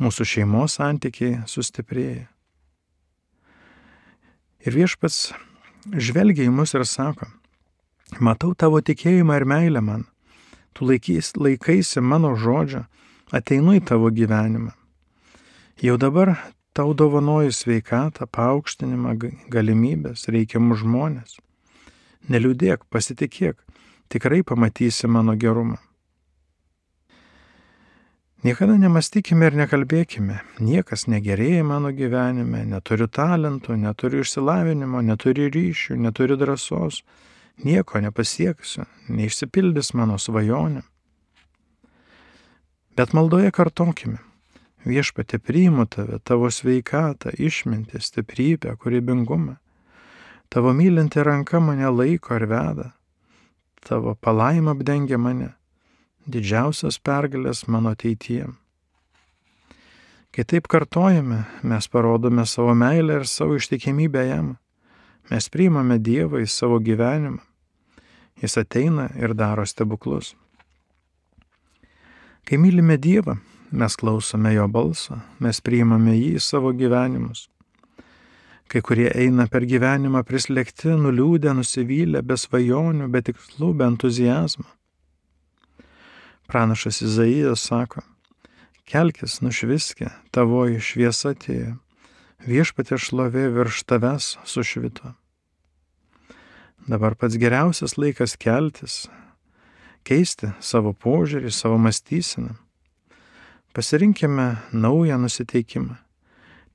Mūsų 0.01 0.27
šeimos 0.29 0.81
santykiai 0.81 1.45
sustiprėja. 1.49 2.27
Ir 4.67 4.75
viešpats 4.75 5.31
žvelgia 5.93 6.49
į 6.49 6.53
mus 6.53 6.75
ir 6.75 6.85
sako, 6.89 7.29
Matau 8.21 8.55
tavo 8.55 8.79
tikėjimą 8.81 9.37
ir 9.40 9.45
meilę 9.51 9.83
man. 9.83 10.05
Tu 10.77 10.87
laikys, 10.87 11.33
laikaisi 11.37 12.01
mano 12.01 12.37
žodžio, 12.38 12.85
ateinu 13.35 13.75
į 13.77 13.83
tavo 13.88 14.12
gyvenimą. 14.14 14.71
Jau 15.83 15.97
dabar 15.99 16.37
tau 16.77 16.95
dovanoju 16.95 17.53
sveikatą, 17.53 18.29
paaukštinimą, 18.31 19.16
galimybės, 19.53 20.29
reikiamus 20.31 20.85
žmonės. 20.85 21.37
Neliūdėk, 22.31 22.87
pasitikėk, 22.92 23.59
tikrai 24.09 24.42
pamatysi 24.47 25.11
mano 25.11 25.35
gerumą. 25.35 25.81
Niekada 28.47 28.77
nemastykime 28.79 29.49
ir 29.49 29.57
nekalbėkime, 29.59 30.37
niekas 30.62 31.09
negerėja 31.11 31.64
mano 31.66 31.90
gyvenime, 31.90 32.62
neturiu 32.69 33.09
talento, 33.11 33.75
neturiu 33.75 34.21
išsilavinimo, 34.23 35.01
neturiu 35.03 35.49
ryšių, 35.51 35.97
neturiu 36.05 36.37
drąsos, 36.38 37.01
nieko 37.64 38.01
nepasieksiu, 38.01 38.85
neišsipildys 39.09 39.92
mano 39.95 40.19
svajonė. 40.19 40.83
Bet 42.97 43.12
maldoje 43.12 43.53
kartokime. 43.53 44.23
Viešpatė 44.87 45.40
priimu 45.42 45.85
tave, 45.90 46.21
tavo 46.23 46.49
sveikatą, 46.53 47.33
išmintį, 47.35 48.01
stiprybę, 48.01 48.77
kūrybingumą. 48.79 49.57
Tavo 50.49 50.73
mylinti 50.73 51.25
ranka 51.27 51.61
mane 51.61 51.90
laiko 51.90 52.37
ir 52.38 52.47
veda. 52.47 52.92
Tavo 53.83 54.14
palaima 54.14 54.77
apdengia 54.77 55.19
mane. 55.19 55.51
Didžiausias 56.27 57.01
pergalės 57.03 57.66
mano 57.66 57.92
ateityje. 57.97 58.47
Kai 60.31 60.45
taip 60.45 60.66
kartojame, 60.71 61.42
mes 61.62 61.87
parodome 61.88 62.47
savo 62.47 62.75
meilę 62.75 63.21
ir 63.21 63.27
savo 63.27 63.59
ištikimybę 63.59 64.25
jam. 64.29 64.57
Mes 65.31 65.49
priimame 65.51 65.99
Dievą 65.99 66.39
į 66.45 66.47
savo 66.51 66.79
gyvenimą. 66.79 67.43
Jis 68.43 68.59
ateina 68.61 69.09
ir 69.19 69.35
daro 69.35 69.65
stebuklus. 69.67 70.35
Kai 72.47 72.61
mylime 72.62 72.95
Dievą, 73.01 73.39
mes 73.73 73.97
klausome 73.99 74.53
Jo 74.55 74.69
balsą, 74.71 75.19
mes 75.43 75.59
priimame 75.61 76.15
jį 76.15 76.37
į 76.39 76.43
savo 76.45 76.71
gyvenimus. 76.77 77.49
Kai 78.71 78.83
kurie 78.83 79.09
eina 79.15 79.47
per 79.51 79.67
gyvenimą 79.67 80.23
prislėgti, 80.27 80.95
nuliūdę, 80.99 81.55
nusivylę, 81.55 82.23
be 82.23 82.37
svajonių, 82.39 83.09
be 83.11 83.23
tikslų, 83.27 83.73
be 83.79 83.87
entuzijazmo. 83.87 84.67
Pranašas 86.47 87.01
Izaijas 87.03 87.67
sako, 87.67 88.03
kelkis, 88.87 89.41
nušviskė, 89.43 90.12
tavoji 90.35 90.83
šviesa 90.83 91.35
atėjo, 91.35 91.75
viešpatė 92.44 92.99
šlovė 93.01 93.49
virš 93.55 93.85
tavęs 93.88 94.37
sušvito. 94.44 95.14
Dabar 96.87 97.16
pats 97.18 97.38
geriausias 97.40 97.96
laikas 97.99 98.37
keltis, 98.38 99.07
keisti 100.07 100.53
savo 100.61 100.92
požiūrį, 100.92 101.51
savo 101.51 101.79
mąstyseną. 101.83 102.55
Pasirinkime 103.75 104.57
naują 104.72 105.18
nusiteikimą. 105.18 105.96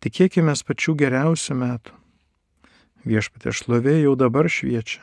Tikėkime 0.02 0.54
pačių 0.68 0.96
geriausių 0.98 1.56
metų. 1.58 1.96
Viešpatė 3.06 3.54
šlovė 3.54 3.96
jau 4.02 4.14
dabar 4.18 4.50
šviečia. 4.50 5.02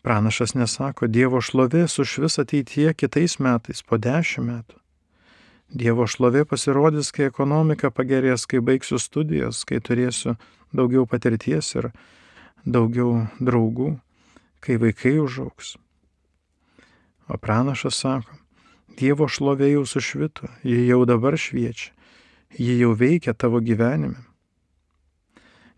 Pranašas 0.00 0.54
nesako, 0.56 1.08
Dievo 1.12 1.42
šlovė 1.44 1.84
sušvis 1.88 2.38
ateityje 2.40 2.94
kitais 2.96 3.36
metais, 3.36 3.82
po 3.84 3.98
dešimt 4.00 4.46
metų. 4.46 4.79
Dievo 5.70 6.02
šlovė 6.10 6.42
pasirodys, 6.50 7.12
kai 7.14 7.28
ekonomika 7.28 7.92
pagerės, 7.94 8.42
kai 8.50 8.58
baigsiu 8.58 8.98
studijas, 8.98 9.62
kai 9.62 9.78
turėsiu 9.78 10.34
daugiau 10.74 11.06
patirties 11.06 11.68
ir 11.76 11.92
daugiau 12.66 13.28
draugų, 13.38 13.92
kai 14.58 14.80
vaikai 14.82 15.20
užauks. 15.22 15.76
O 17.30 17.38
pranašas 17.38 18.02
sako, 18.02 18.34
Dievo 18.98 19.30
šlovė 19.30 19.70
jau 19.70 19.86
sušvito, 19.86 20.50
ji 20.66 20.82
jau 20.88 21.04
dabar 21.06 21.38
šviečia, 21.38 21.94
ji 22.58 22.74
jau 22.80 22.90
veikia 22.98 23.32
tavo 23.38 23.62
gyvenime. 23.62 24.18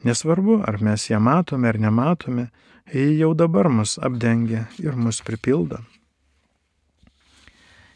Nesvarbu, 0.02 0.62
ar 0.66 0.80
mes 0.80 1.04
ją 1.10 1.20
matome 1.20 1.68
ar 1.68 1.78
nematome, 1.78 2.48
ji 2.88 3.18
jau 3.20 3.34
dabar 3.36 3.68
mus 3.68 3.98
apdengia 4.00 4.64
ir 4.80 4.96
mus 4.96 5.20
pripildo. 5.20 5.84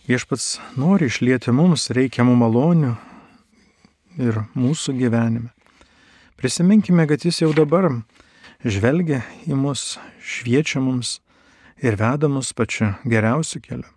Viešpats 0.06 0.60
nori 0.78 1.08
išlieti 1.10 1.50
mums 1.50 1.88
reikiamų 1.90 2.36
malonių 2.38 2.92
ir 4.22 4.36
mūsų 4.54 4.92
gyvenime. 5.00 5.50
Prisiminkime, 6.38 7.08
kad 7.10 7.24
jis 7.26 7.40
jau 7.42 7.48
dabar 7.50 7.88
žvelgia 8.62 9.24
į 9.50 9.58
mus, 9.58 9.96
šviečia 10.22 10.78
mums 10.78 11.16
ir 11.82 11.98
veda 11.98 12.30
mus 12.30 12.52
pačiu 12.54 12.92
geriausiu 13.02 13.58
keliu. 13.64 13.90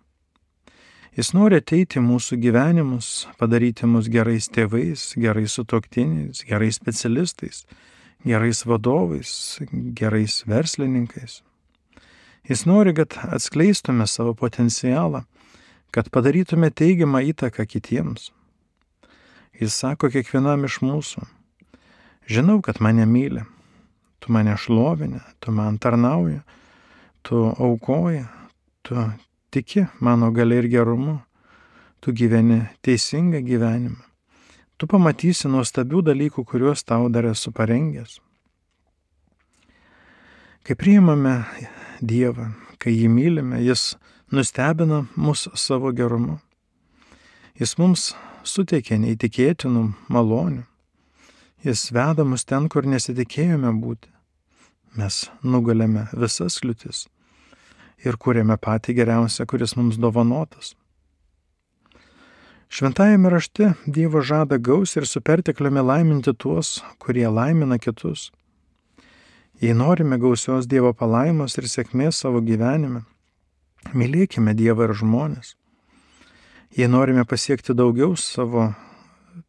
Jis 1.14 1.30
nori 1.30 1.60
ateiti 1.62 2.02
mūsų 2.02 2.40
gyvenimus, 2.42 3.28
padaryti 3.38 3.86
mus 3.86 4.10
gerais 4.10 4.50
tėvais, 4.50 5.12
gerais 5.14 5.54
sutoktiniais, 5.54 6.42
gerais 6.42 6.74
specialistais, 6.82 7.68
gerais 8.26 8.66
vadovais, 8.66 9.60
gerais 9.94 10.42
verslininkais. 10.42 11.44
Jis 12.50 12.66
nori, 12.66 12.98
kad 12.98 13.14
atskleistume 13.30 14.10
savo 14.10 14.34
potencialą, 14.34 15.22
kad 15.90 16.10
padarytume 16.10 16.70
teigiamą 16.70 17.22
įtaką 17.32 17.66
kitiems. 17.66 18.30
Jis 19.60 19.76
sako 19.76 20.08
kiekvienam 20.12 20.64
iš 20.64 20.80
mūsų, 20.84 21.24
žinau, 22.30 22.60
kad 22.64 22.80
mane 22.80 23.04
myli, 23.06 23.42
tu 24.20 24.32
mane 24.32 24.54
šlovinė, 24.56 25.20
tu 25.40 25.52
man 25.52 25.76
tarnauji, 25.82 26.40
tu 27.26 27.42
aukoji, 27.50 28.24
tu 28.82 28.96
tiki 29.50 29.84
mano 30.00 30.30
galia 30.32 30.62
ir 30.62 30.70
gerumu, 30.72 31.18
tu 32.00 32.14
gyveni 32.16 32.62
teisingą 32.80 33.42
gyvenimą. 33.44 34.00
Tu 34.80 34.88
pamatysi 34.88 35.50
nuostabių 35.52 36.00
dalykų, 36.06 36.46
kuriuos 36.48 36.86
tau 36.88 37.10
dar 37.12 37.26
esu 37.28 37.52
parengęs. 37.52 38.16
Kai 40.64 40.76
priimame 40.76 41.42
Dievą, 42.00 42.46
kai 42.80 42.94
jį 42.94 43.10
mylime, 43.12 43.58
jis 43.60 43.98
nustebina 44.30 45.04
mus 45.16 45.48
savo 45.54 45.92
gerumu. 45.92 46.38
Jis 47.58 47.76
mums 47.78 48.10
suteikia 48.46 48.98
neįtikėtinų 49.02 49.84
malonių. 50.08 50.64
Jis 51.66 51.90
veda 51.92 52.24
mus 52.24 52.46
ten, 52.48 52.68
kur 52.72 52.86
nesitikėjome 52.88 53.72
būti. 53.82 54.08
Mes 54.96 55.26
nugalėme 55.44 56.08
visas 56.16 56.56
kliūtis 56.62 57.06
ir 58.04 58.16
kūrėme 58.16 58.56
patį 58.56 58.94
geriausią, 58.96 59.44
kuris 59.46 59.76
mums 59.76 59.98
dovanotas. 60.00 60.74
Šventajame 62.70 63.30
rašte 63.32 63.72
Dievo 63.86 64.22
žada 64.22 64.56
gaus 64.56 64.94
ir 64.96 65.06
su 65.06 65.20
pertekliumi 65.20 65.82
laiminti 65.82 66.32
tuos, 66.32 66.80
kurie 67.02 67.26
laimina 67.28 67.80
kitus. 67.82 68.30
Jei 69.60 69.74
norime 69.74 70.16
gausios 70.22 70.68
Dievo 70.70 70.92
palaimos 70.94 71.58
ir 71.58 71.66
sėkmės 71.68 72.22
savo 72.22 72.40
gyvenime, 72.40 73.02
mylėkime 73.94 74.54
Dievą 74.54 74.88
ir 74.88 74.96
žmonės. 75.02 75.54
Jei 76.76 76.88
norime 76.88 77.24
pasiekti 77.26 77.74
daugiau 77.74 78.16
savo 78.16 78.70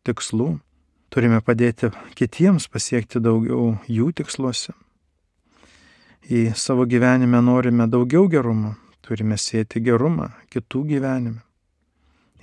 tikslų, 0.07 0.55
turime 1.13 1.41
padėti 1.45 1.91
kitiems 2.17 2.67
pasiekti 2.71 3.21
daugiau 3.21 3.75
jų 3.87 4.13
tiksluose 4.17 4.73
į 6.31 6.53
savo 6.55 6.85
gyvenime 6.85 7.41
norime 7.41 7.87
daugiau 7.89 8.27
gerumo, 8.29 8.75
turime 9.01 9.37
sėti 9.37 9.81
gerumą 9.81 10.29
kitų 10.53 10.83
gyvenime. 10.93 11.41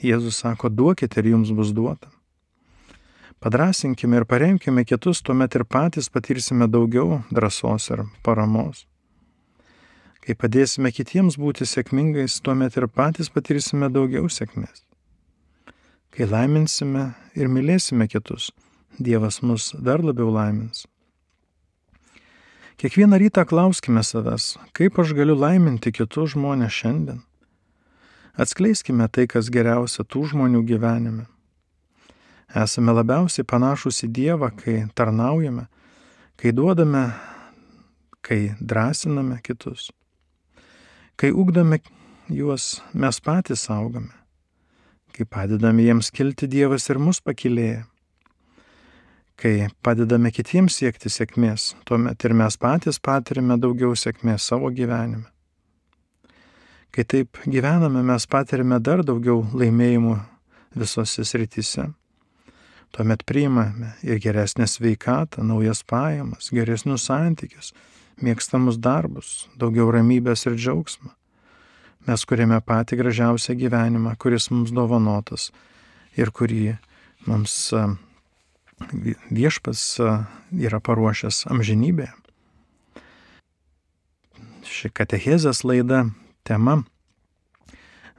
Jėzus 0.02 0.42
sako, 0.42 0.68
duokite 0.68 1.20
ir 1.20 1.32
jums 1.32 1.50
bus 1.50 1.72
duota. 1.74 2.10
Padrasinkime 3.38 4.18
ir 4.18 4.26
paremkime 4.26 4.84
kitus, 4.84 5.22
tuomet 5.22 5.54
ir 5.54 5.64
patys 5.64 6.10
patirsime 6.10 6.66
daugiau 6.68 7.22
drąsos 7.30 7.90
ir 7.94 8.04
paramos. 8.26 8.86
Kai 10.28 10.34
padėsime 10.36 10.90
kitiems 10.92 11.38
būti 11.40 11.64
sėkmingais, 11.64 12.34
tuomet 12.44 12.74
ir 12.76 12.84
patys 12.92 13.30
patirsime 13.32 13.88
daugiau 13.88 14.26
sėkmės. 14.28 14.82
Kai 16.12 16.26
laiminsime 16.28 17.14
ir 17.32 17.48
mylėsime 17.48 18.04
kitus, 18.12 18.50
Dievas 19.00 19.40
mus 19.40 19.70
dar 19.72 20.04
labiau 20.04 20.28
laimins. 20.28 20.82
Kiekvieną 22.76 23.22
rytą 23.24 23.46
klauskime 23.48 24.04
savęs, 24.04 24.58
kaip 24.76 25.00
aš 25.00 25.16
galiu 25.16 25.32
laiminti 25.32 25.94
kitus 25.96 26.34
žmonės 26.34 26.76
šiandien. 26.76 27.22
Atskleiskime 28.36 29.08
tai, 29.08 29.24
kas 29.32 29.48
geriausia 29.48 30.04
tų 30.04 30.26
žmonių 30.34 30.60
gyvenime. 30.68 31.24
Esame 32.52 32.92
labiausiai 32.92 33.48
panašus 33.48 34.04
į 34.04 34.10
Dievą, 34.12 34.52
kai 34.60 34.82
tarnaujame, 34.92 35.70
kai 36.36 36.52
duodame, 36.52 37.14
kai 38.20 38.58
drąsiname 38.60 39.40
kitus. 39.40 39.88
Kai 41.18 41.32
ugdome 41.34 41.80
juos, 42.30 42.78
mes 42.94 43.16
patys 43.18 43.64
augame. 43.74 44.12
Kai 45.10 45.24
padedame 45.26 45.82
jiems 45.82 46.12
kilti, 46.14 46.46
Dievas 46.46 46.86
ir 46.92 47.00
mus 47.02 47.18
pakilėja. 47.18 47.80
Kai 49.34 49.66
padedame 49.82 50.30
kitiems 50.30 50.76
siekti 50.78 51.10
sėkmės, 51.10 51.72
tuomet 51.90 52.22
ir 52.22 52.36
mes 52.38 52.54
patys 52.62 53.02
patirime 53.02 53.58
daugiau 53.58 53.98
sėkmės 53.98 54.46
savo 54.46 54.70
gyvenime. 54.70 55.26
Kai 56.94 57.02
taip 57.02 57.42
gyvename, 57.50 58.06
mes 58.06 58.30
patirime 58.30 58.78
dar 58.78 59.02
daugiau 59.02 59.42
laimėjimų 59.58 60.14
visose 60.78 61.26
srityse. 61.26 61.90
Tuomet 62.94 63.26
priimame 63.26 63.96
ir 64.06 64.22
geresnę 64.22 64.70
sveikatą, 64.70 65.42
naujas 65.42 65.82
pajamas, 65.82 66.54
geresnius 66.54 67.10
santykius, 67.10 67.74
mėgstamus 68.24 68.78
darbus, 68.82 69.46
daugiau 69.58 69.90
ramybės 69.94 70.46
ir 70.48 70.58
džiaugsmą. 70.58 71.12
Mes 72.08 72.24
kuriame 72.24 72.60
patį 72.64 72.98
gražiausią 73.02 73.56
gyvenimą, 73.58 74.14
kuris 74.16 74.48
mums 74.50 74.72
dovanotas 74.72 75.50
ir 76.16 76.32
kurį 76.32 76.78
mums 77.28 77.72
viešpas 79.30 79.82
yra 80.54 80.80
paruošęs 80.80 81.44
amžinybėje. 81.52 82.12
Ši 84.68 84.90
katechezės 84.94 85.64
laida 85.66 86.04
tema 86.46 86.82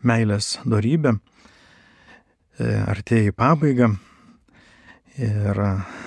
meilės 0.03 0.57
darybė 0.65 1.13
e, 1.13 1.19
artėja 2.89 3.29
į 3.29 3.35
pabaigą 3.37 3.91
Ir 5.20 5.57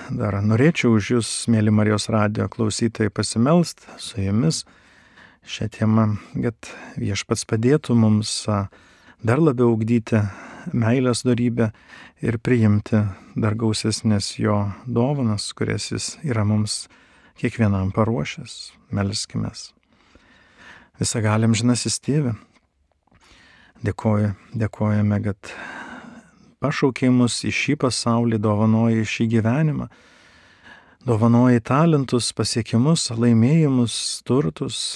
dar 0.09 0.39
norėčiau 0.41 0.95
už 0.97 1.09
Jūs, 1.11 1.31
mėly 1.53 1.69
Marijos 1.69 2.07
radio 2.09 2.47
klausytojai, 2.49 3.11
pasimelst 3.13 3.83
su 4.01 4.23
Jumis 4.23 4.63
šią 5.45 5.67
temą, 5.75 6.05
kad 6.33 6.71
viešpats 6.97 7.45
padėtų 7.45 7.93
mums 7.93 8.31
dar 9.21 9.43
labiau 9.43 9.75
ugdyti 9.75 10.23
meilės 10.73 11.21
darybę 11.27 11.69
ir 12.25 12.39
priimti 12.41 13.03
dar 13.37 13.53
gausesnės 13.53 14.31
jo 14.41 14.57
dovanas, 14.87 15.45
kurias 15.53 15.91
jis 15.91 16.09
yra 16.25 16.41
mums 16.41 16.87
kiekvienam 17.37 17.93
paruošęs. 17.93 18.73
Melskime. 18.97 19.53
Visą 20.97 21.21
galim 21.21 21.53
žinasis 21.53 22.01
tėvė. 22.01 22.33
Dėkoju, 23.85 24.33
dėkojame, 24.57 25.21
kad 25.21 25.53
pašaukė 26.63 27.11
mus 27.11 27.41
į 27.43 27.51
šį 27.51 27.77
pasaulį, 27.83 28.39
dovanoja 28.39 29.03
šį 29.03 29.27
gyvenimą, 29.35 29.89
dovanoja 31.03 31.59
talentus, 31.59 32.31
pasiekimus, 32.35 33.09
laimėjimus, 33.11 33.97
turtus, 34.27 34.95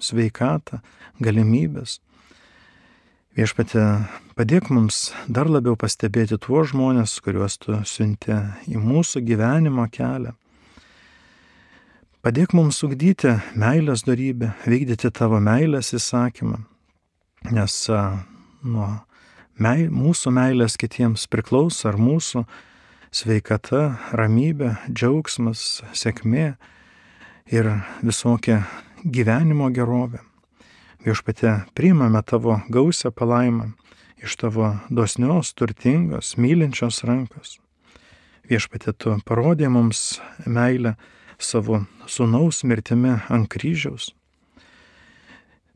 sveikatą, 0.00 0.80
galimybės. 1.22 2.00
Viešpatė, 3.32 3.84
padėk 4.36 4.68
mums 4.72 5.12
dar 5.24 5.48
labiau 5.48 5.76
pastebėti 5.80 6.36
tuos 6.36 6.72
žmonės, 6.72 7.14
kuriuos 7.24 7.56
tu 7.60 7.78
siunti 7.88 8.34
į 8.68 8.80
mūsų 8.80 9.22
gyvenimo 9.24 9.86
kelią. 9.92 10.34
Padėk 12.22 12.52
mums 12.54 12.82
ugdyti 12.86 13.32
meilės 13.58 14.04
darybę, 14.06 14.52
vykdyti 14.68 15.08
tavo 15.10 15.40
meilės 15.42 15.94
įsakymą, 15.96 16.60
nes 17.56 17.78
nuo 18.62 18.90
mei, 19.58 19.88
mūsų 19.88 20.32
meilės 20.32 20.76
kitiems 20.80 21.26
priklauso, 21.30 21.88
ar 21.90 21.98
mūsų 22.00 22.44
sveikata, 23.12 23.98
ramybė, 24.16 24.76
džiaugsmas, 24.88 25.82
sėkmė 25.92 26.54
ir 27.52 27.70
visokia 28.02 28.62
gyvenimo 29.04 29.68
gerovė. 29.74 30.22
Viešpatė, 31.02 31.64
priimame 31.74 32.22
tavo 32.22 32.60
gausią 32.70 33.10
palaimą 33.10 33.72
iš 34.22 34.36
tavo 34.38 34.76
dosnios, 34.88 35.50
turtingos, 35.58 36.36
mylinčios 36.38 37.02
rankos. 37.04 37.58
Viešpatė, 38.46 38.94
tu 38.94 39.18
parodė 39.26 39.68
mums 39.68 40.20
meilę 40.46 40.94
savo 41.42 41.84
sunaus 42.06 42.62
mirtimi 42.62 43.18
ant 43.28 43.50
kryžiaus 43.50 44.12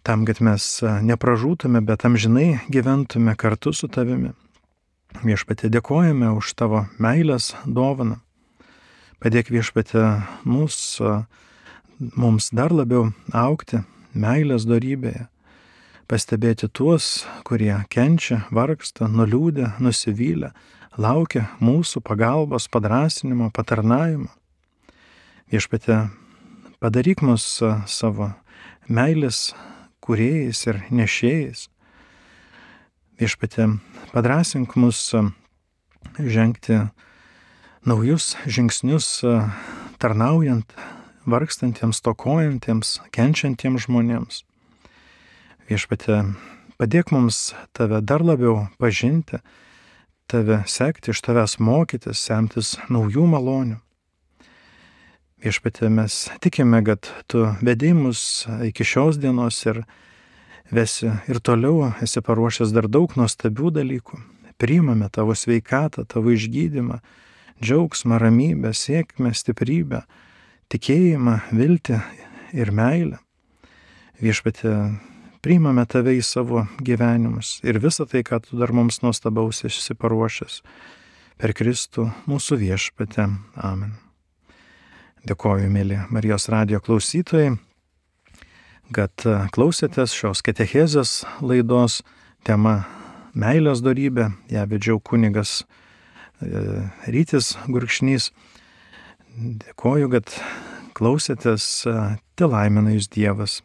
tam, 0.07 0.23
kad 0.23 0.39
mes 0.45 0.65
nepražūtume, 1.03 1.81
bet 1.83 2.05
amžinai 2.07 2.61
gyventume 2.71 3.35
kartu 3.35 3.73
su 3.75 3.89
tavimi. 3.91 4.31
Viešpatė 5.27 5.71
dėkojame 5.73 6.31
už 6.37 6.53
tavo 6.55 6.85
meilės 7.03 7.55
dovaną. 7.67 8.21
Padėk 9.19 9.51
viešpatė 9.51 10.05
mus, 10.47 11.01
mums 11.99 12.51
dar 12.55 12.71
labiau 12.71 13.09
aukti 13.35 13.83
meilės 14.15 14.69
darybėje, 14.69 15.27
pastebėti 16.07 16.71
tuos, 16.71 17.25
kurie 17.49 17.75
kenčia, 17.91 18.45
vargsta, 18.55 19.11
nuliūdė, 19.11 19.73
nusivylę, 19.83 20.53
laukia 20.95 21.49
mūsų 21.59 22.05
pagalbos, 22.07 22.71
padrasinimo, 22.71 23.51
patarnavimo. 23.51 24.31
Viešpatė, 25.51 26.05
padaryk 26.79 27.27
mus 27.27 27.57
savo 27.91 28.35
meilės 28.87 29.49
kuriejais 30.07 30.63
ir 30.71 30.83
nešėjais. 30.95 31.67
Viešpatė, 33.21 33.67
padrasink 34.13 34.77
mus 34.79 35.01
žengti 36.17 36.83
naujus 37.87 38.35
žingsnius 38.47 39.09
tarnaujant 39.99 40.75
vargstantiems, 41.27 42.03
tokojantiems, 42.07 43.01
kenčiantiems 43.15 43.87
žmonėms. 43.87 44.45
Viešpatė, 45.67 46.21
padėk 46.79 47.11
mums 47.11 47.51
tave 47.75 47.99
dar 48.05 48.23
labiau 48.23 48.69
pažinti, 48.79 49.41
tave 50.31 50.63
sekti, 50.71 51.11
iš 51.11 51.25
tavęs 51.27 51.59
mokytis, 51.59 52.23
semtis 52.23 52.77
naujų 52.93 53.27
malonių. 53.33 53.81
Viešpatė, 55.37 55.91
mes 55.93 56.31
tikime, 56.41 56.79
kad 56.81 57.11
tu 57.29 57.43
vedėjimus 57.61 58.21
iki 58.71 58.87
šios 58.89 59.19
dienos 59.21 59.59
ir 59.67 59.83
vesi 60.73 61.11
ir 61.29 61.41
toliau 61.45 61.91
esi 62.03 62.23
paruošęs 62.25 62.73
dar 62.73 62.89
daug 62.89 63.13
nuostabių 63.21 63.73
dalykų. 63.77 64.21
Priimame 64.57 65.11
tavo 65.13 65.35
sveikatą, 65.37 66.07
tavo 66.09 66.33
išgydymą, 66.33 67.03
džiaugsmą, 67.61 68.17
ramybę, 68.23 68.73
sėkmę, 68.73 69.35
stiprybę, 69.37 70.07
tikėjimą, 70.73 71.37
viltį 71.53 72.01
ir 72.57 72.73
meilę. 72.73 73.21
Viešpatė, 74.25 74.73
priimame 75.45 75.85
tave 75.85 76.17
į 76.17 76.25
savo 76.25 76.65
gyvenimus 76.81 77.59
ir 77.61 77.77
visą 77.85 78.09
tai, 78.09 78.25
ką 78.25 78.41
tu 78.41 78.57
dar 78.57 78.73
mums 78.73 79.03
nuostabaus 79.05 79.67
esi 79.69 79.93
paruošęs 79.93 80.63
per 81.37 81.53
Kristų 81.53 82.09
mūsų 82.25 82.63
viešpatę. 82.65 83.29
Amen. 83.61 84.06
Dėkoju, 85.27 85.67
mėly 85.75 85.97
Marijos 86.15 86.45
radio 86.53 86.79
klausytojai, 86.79 87.57
kad 88.95 89.25
e, 89.27 89.33
klausėtės 89.57 90.13
šios 90.15 90.39
ketechezės 90.47 91.15
laidos 91.43 91.97
tema 92.47 92.77
meilės 93.35 93.83
darybė, 93.83 94.29
ją 94.55 94.63
vedžiau 94.71 95.01
kunigas 95.03 95.65
e, 96.39 96.85
Rytis 97.11 97.57
Gurkšnys. 97.67 98.29
Dėkoju, 99.65 100.13
kad 100.15 100.31
klausėtės, 100.95 101.67
e, 101.91 101.97
te 102.39 102.47
laimina 102.47 102.95
jūs 102.95 103.11
Dievas. 103.11 103.59